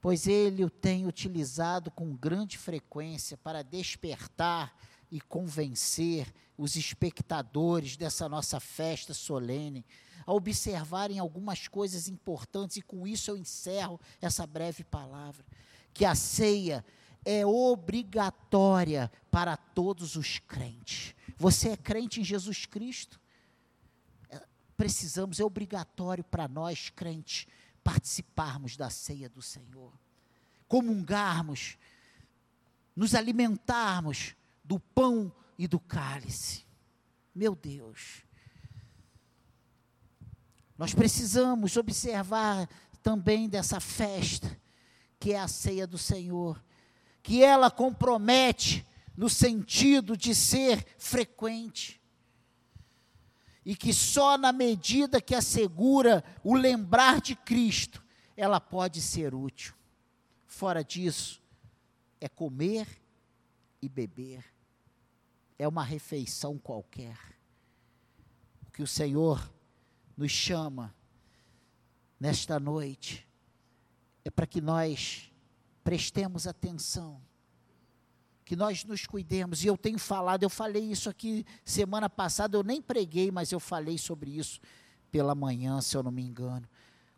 pois 0.00 0.26
ele 0.26 0.64
o 0.64 0.70
tem 0.70 1.06
utilizado 1.06 1.90
com 1.90 2.14
grande 2.14 2.56
frequência 2.56 3.36
para 3.36 3.62
despertar 3.62 4.74
e 5.10 5.20
convencer 5.20 6.32
os 6.56 6.76
espectadores 6.76 7.96
dessa 7.96 8.28
nossa 8.28 8.60
festa 8.60 9.12
solene 9.12 9.84
a 10.26 10.32
observarem 10.32 11.18
algumas 11.18 11.66
coisas 11.66 12.08
importantes, 12.08 12.76
e 12.76 12.82
com 12.82 13.06
isso 13.06 13.30
eu 13.30 13.36
encerro 13.36 14.00
essa 14.20 14.46
breve 14.46 14.84
palavra: 14.84 15.44
que 15.92 16.04
a 16.04 16.14
ceia 16.14 16.84
é 17.24 17.44
obrigatória 17.44 19.10
para 19.30 19.56
todos 19.56 20.16
os 20.16 20.38
crentes. 20.38 21.14
Você 21.36 21.70
é 21.70 21.76
crente 21.76 22.20
em 22.20 22.24
Jesus 22.24 22.64
Cristo? 22.64 23.20
É, 24.28 24.40
precisamos, 24.76 25.40
é 25.40 25.44
obrigatório 25.44 26.24
para 26.24 26.46
nós, 26.46 26.90
crentes, 26.90 27.46
participarmos 27.82 28.76
da 28.76 28.90
ceia 28.90 29.28
do 29.28 29.42
Senhor, 29.42 29.92
comungarmos, 30.68 31.76
nos 32.94 33.14
alimentarmos 33.14 34.34
do 34.64 34.78
pão 34.78 35.32
e 35.58 35.66
do 35.66 35.78
cálice. 35.78 36.64
Meu 37.34 37.54
Deus. 37.54 38.24
Nós 40.76 40.94
precisamos 40.94 41.76
observar 41.76 42.68
também 43.02 43.48
dessa 43.48 43.80
festa, 43.80 44.58
que 45.18 45.32
é 45.32 45.38
a 45.38 45.48
ceia 45.48 45.86
do 45.86 45.98
Senhor, 45.98 46.62
que 47.22 47.42
ela 47.42 47.70
compromete 47.70 48.86
no 49.16 49.28
sentido 49.28 50.16
de 50.16 50.34
ser 50.34 50.84
frequente 50.96 51.99
e 53.64 53.76
que 53.76 53.92
só 53.92 54.38
na 54.38 54.52
medida 54.52 55.20
que 55.20 55.34
assegura 55.34 56.24
o 56.42 56.54
lembrar 56.54 57.20
de 57.20 57.36
Cristo, 57.36 58.02
ela 58.36 58.60
pode 58.60 59.00
ser 59.00 59.34
útil. 59.34 59.74
Fora 60.46 60.82
disso, 60.82 61.42
é 62.20 62.28
comer 62.28 62.86
e 63.80 63.88
beber, 63.88 64.44
é 65.58 65.66
uma 65.68 65.84
refeição 65.84 66.58
qualquer. 66.58 67.18
O 68.66 68.70
que 68.70 68.82
o 68.82 68.86
Senhor 68.86 69.52
nos 70.16 70.32
chama 70.32 70.94
nesta 72.18 72.60
noite 72.60 73.26
é 74.24 74.30
para 74.30 74.46
que 74.46 74.60
nós 74.60 75.32
prestemos 75.82 76.46
atenção 76.46 77.20
que 78.50 78.56
nós 78.56 78.84
nos 78.84 79.06
cuidemos. 79.06 79.62
E 79.62 79.68
eu 79.68 79.76
tenho 79.76 79.96
falado, 79.96 80.42
eu 80.42 80.50
falei 80.50 80.82
isso 80.82 81.08
aqui 81.08 81.46
semana 81.64 82.10
passada, 82.10 82.56
eu 82.56 82.64
nem 82.64 82.82
preguei, 82.82 83.30
mas 83.30 83.52
eu 83.52 83.60
falei 83.60 83.96
sobre 83.96 84.28
isso 84.28 84.60
pela 85.08 85.36
manhã, 85.36 85.80
se 85.80 85.96
eu 85.96 86.02
não 86.02 86.10
me 86.10 86.20
engano. 86.20 86.68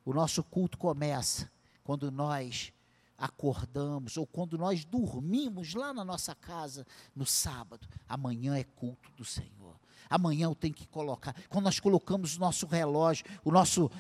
O 0.05 0.13
nosso 0.13 0.45
culto 0.45 0.77
começa 0.77 1.51
quando 1.83 2.11
nós 2.11 2.71
acordamos 3.17 4.19
ou 4.19 4.27
quando 4.27 4.59
nós 4.59 4.85
dormimos 4.85 5.73
lá 5.73 5.95
na 5.95 6.05
nossa 6.05 6.35
casa 6.35 6.87
no 7.17 7.25
sábado. 7.25 7.89
Amanhã 8.07 8.55
é 8.59 8.65
culto 8.65 9.11
do 9.17 9.25
Senhor. 9.25 9.81
Amanhã 10.11 10.45
eu 10.45 10.55
tenho 10.55 10.75
que 10.75 10.87
colocar. 10.87 11.35
Quando 11.49 11.65
nós 11.65 11.81
colocamos 11.81 12.37
o 12.37 12.41
nosso 12.41 12.67
relógio, 12.67 13.25
o 13.43 13.51
nosso 13.51 13.91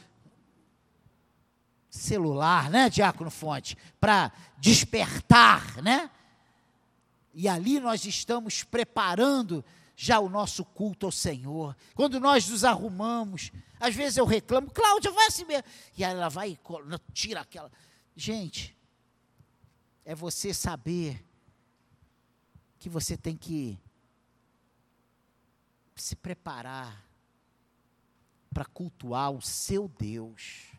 celular, 1.88 2.68
né, 2.68 2.90
Diácono 2.90 3.30
Fonte, 3.30 3.74
para 3.98 4.30
despertar, 4.58 5.82
né? 5.82 6.10
E 7.34 7.48
ali 7.48 7.80
nós 7.80 8.04
estamos 8.04 8.62
preparando 8.62 9.64
já 9.96 10.18
o 10.18 10.28
nosso 10.28 10.64
culto 10.64 11.06
ao 11.06 11.12
Senhor. 11.12 11.76
Quando 11.94 12.18
nós 12.18 12.48
nos 12.48 12.64
arrumamos, 12.64 13.50
às 13.78 13.94
vezes 13.94 14.16
eu 14.16 14.24
reclamo, 14.24 14.70
Cláudia, 14.70 15.10
vai 15.10 15.26
assim 15.26 15.44
mesmo. 15.44 15.64
E 15.96 16.04
ela 16.04 16.28
vai 16.28 16.50
e 16.50 16.58
tira 17.12 17.40
aquela. 17.40 17.70
Gente, 18.14 18.76
é 20.04 20.14
você 20.14 20.52
saber 20.52 21.24
que 22.78 22.88
você 22.88 23.16
tem 23.16 23.36
que 23.36 23.78
se 25.94 26.16
preparar 26.16 27.06
para 28.52 28.64
cultuar 28.64 29.30
o 29.30 29.40
seu 29.40 29.88
Deus. 29.88 30.72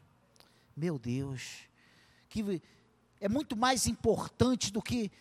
Meu 0.75 0.99
Deus, 0.99 1.61
que 2.29 2.61
é 3.19 3.29
muito 3.29 3.55
mais 3.55 3.87
importante 3.87 4.71
do 4.71 4.81
que 4.81 5.11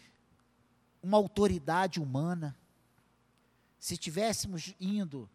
uma 1.02 1.16
autoridade 1.16 2.00
humana. 2.00 2.56
se 3.78 3.96
tivéssemos 3.96 4.74
indo 4.80 5.28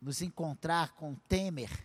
nos 0.00 0.22
encontrar 0.22 0.92
com 0.92 1.16
Temer, 1.28 1.84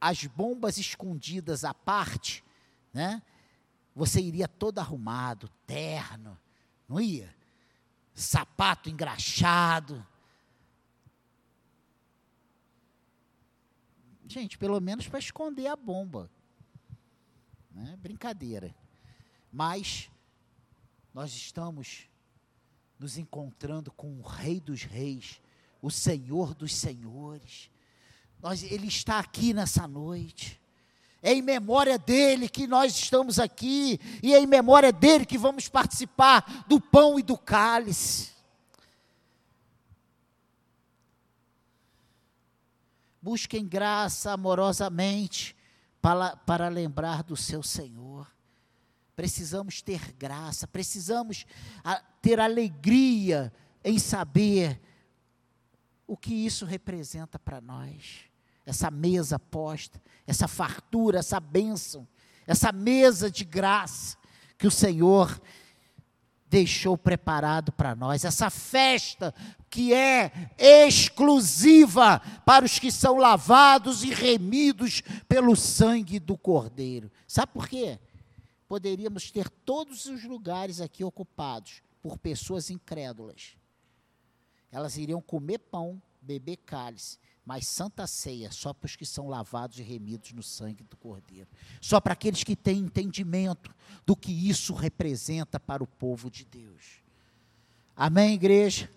as 0.00 0.24
bombas 0.24 0.78
escondidas 0.78 1.64
à 1.64 1.72
parte, 1.72 2.42
né? 2.92 3.22
Você 3.94 4.20
iria 4.20 4.48
todo 4.48 4.78
arrumado, 4.78 5.48
terno, 5.66 6.36
não 6.88 7.00
ia? 7.00 7.32
Sapato 8.14 8.88
engraxado. 8.88 10.04
Gente, 14.26 14.56
pelo 14.56 14.80
menos 14.80 15.06
para 15.06 15.18
esconder 15.18 15.66
a 15.66 15.76
bomba. 15.76 16.30
Né? 17.70 17.96
Brincadeira. 17.96 18.74
Mas 19.52 20.10
nós 21.12 21.32
estamos 21.32 22.08
nos 22.98 23.16
encontrando 23.16 23.90
com 23.90 24.18
o 24.18 24.22
Rei 24.22 24.60
dos 24.60 24.82
Reis, 24.82 25.40
o 25.80 25.90
Senhor 25.90 26.54
dos 26.54 26.74
Senhores. 26.74 27.70
Nós, 28.40 28.62
ele 28.62 28.86
está 28.86 29.18
aqui 29.18 29.52
nessa 29.52 29.88
noite. 29.88 30.60
É 31.22 31.32
em 31.32 31.42
memória 31.42 31.98
dele 31.98 32.48
que 32.48 32.66
nós 32.66 32.94
estamos 32.94 33.38
aqui, 33.38 34.00
e 34.22 34.32
é 34.32 34.38
em 34.38 34.46
memória 34.46 34.92
dele 34.92 35.26
que 35.26 35.36
vamos 35.36 35.68
participar 35.68 36.64
do 36.66 36.80
pão 36.80 37.18
e 37.18 37.22
do 37.22 37.36
cálice. 37.36 38.30
Busquem 43.20 43.66
graça 43.66 44.32
amorosamente 44.32 45.54
para, 46.00 46.36
para 46.36 46.68
lembrar 46.68 47.22
do 47.22 47.36
seu 47.36 47.62
Senhor. 47.62 48.30
Precisamos 49.14 49.82
ter 49.82 50.12
graça, 50.14 50.66
precisamos 50.66 51.44
ter 52.22 52.40
alegria 52.40 53.52
em 53.84 53.98
saber 53.98 54.80
o 56.06 56.16
que 56.16 56.34
isso 56.34 56.64
representa 56.64 57.38
para 57.38 57.60
nós. 57.60 58.20
Essa 58.64 58.90
mesa 58.90 59.38
posta, 59.38 60.00
essa 60.26 60.48
fartura, 60.48 61.18
essa 61.18 61.38
bênção, 61.38 62.06
essa 62.46 62.72
mesa 62.72 63.30
de 63.30 63.44
graça 63.44 64.16
que 64.56 64.66
o 64.66 64.70
Senhor 64.70 65.40
deixou 66.50 66.98
preparado 66.98 67.72
para 67.72 67.94
nós, 67.94 68.24
essa 68.24 68.50
festa 68.50 69.32
que 69.70 69.94
é 69.94 70.50
exclusiva 70.58 72.20
para 72.44 72.64
os 72.64 72.78
que 72.78 72.90
são 72.90 73.16
lavados 73.16 74.02
e 74.02 74.10
remidos 74.10 75.00
pelo 75.28 75.54
sangue 75.54 76.18
do 76.18 76.36
Cordeiro. 76.36 77.10
Sabe 77.26 77.52
por 77.52 77.68
quê? 77.68 77.98
poderíamos 78.70 79.32
ter 79.32 79.50
todos 79.50 80.06
os 80.06 80.22
lugares 80.22 80.80
aqui 80.80 81.02
ocupados 81.02 81.82
por 82.00 82.16
pessoas 82.16 82.70
incrédulas. 82.70 83.56
Elas 84.70 84.96
iriam 84.96 85.20
comer 85.20 85.58
pão, 85.58 86.00
beber 86.22 86.58
cálice, 86.58 87.18
mas 87.50 87.66
santa 87.66 88.06
ceia 88.06 88.48
só 88.52 88.72
para 88.72 88.86
os 88.86 88.94
que 88.94 89.04
são 89.04 89.26
lavados 89.26 89.76
e 89.80 89.82
remidos 89.82 90.30
no 90.30 90.40
sangue 90.40 90.84
do 90.84 90.96
Cordeiro. 90.96 91.48
Só 91.80 92.00
para 92.00 92.12
aqueles 92.12 92.44
que 92.44 92.54
têm 92.54 92.78
entendimento 92.78 93.74
do 94.06 94.14
que 94.14 94.30
isso 94.30 94.72
representa 94.72 95.58
para 95.58 95.82
o 95.82 95.86
povo 95.88 96.30
de 96.30 96.44
Deus. 96.44 97.02
Amém, 97.96 98.34
igreja? 98.34 98.88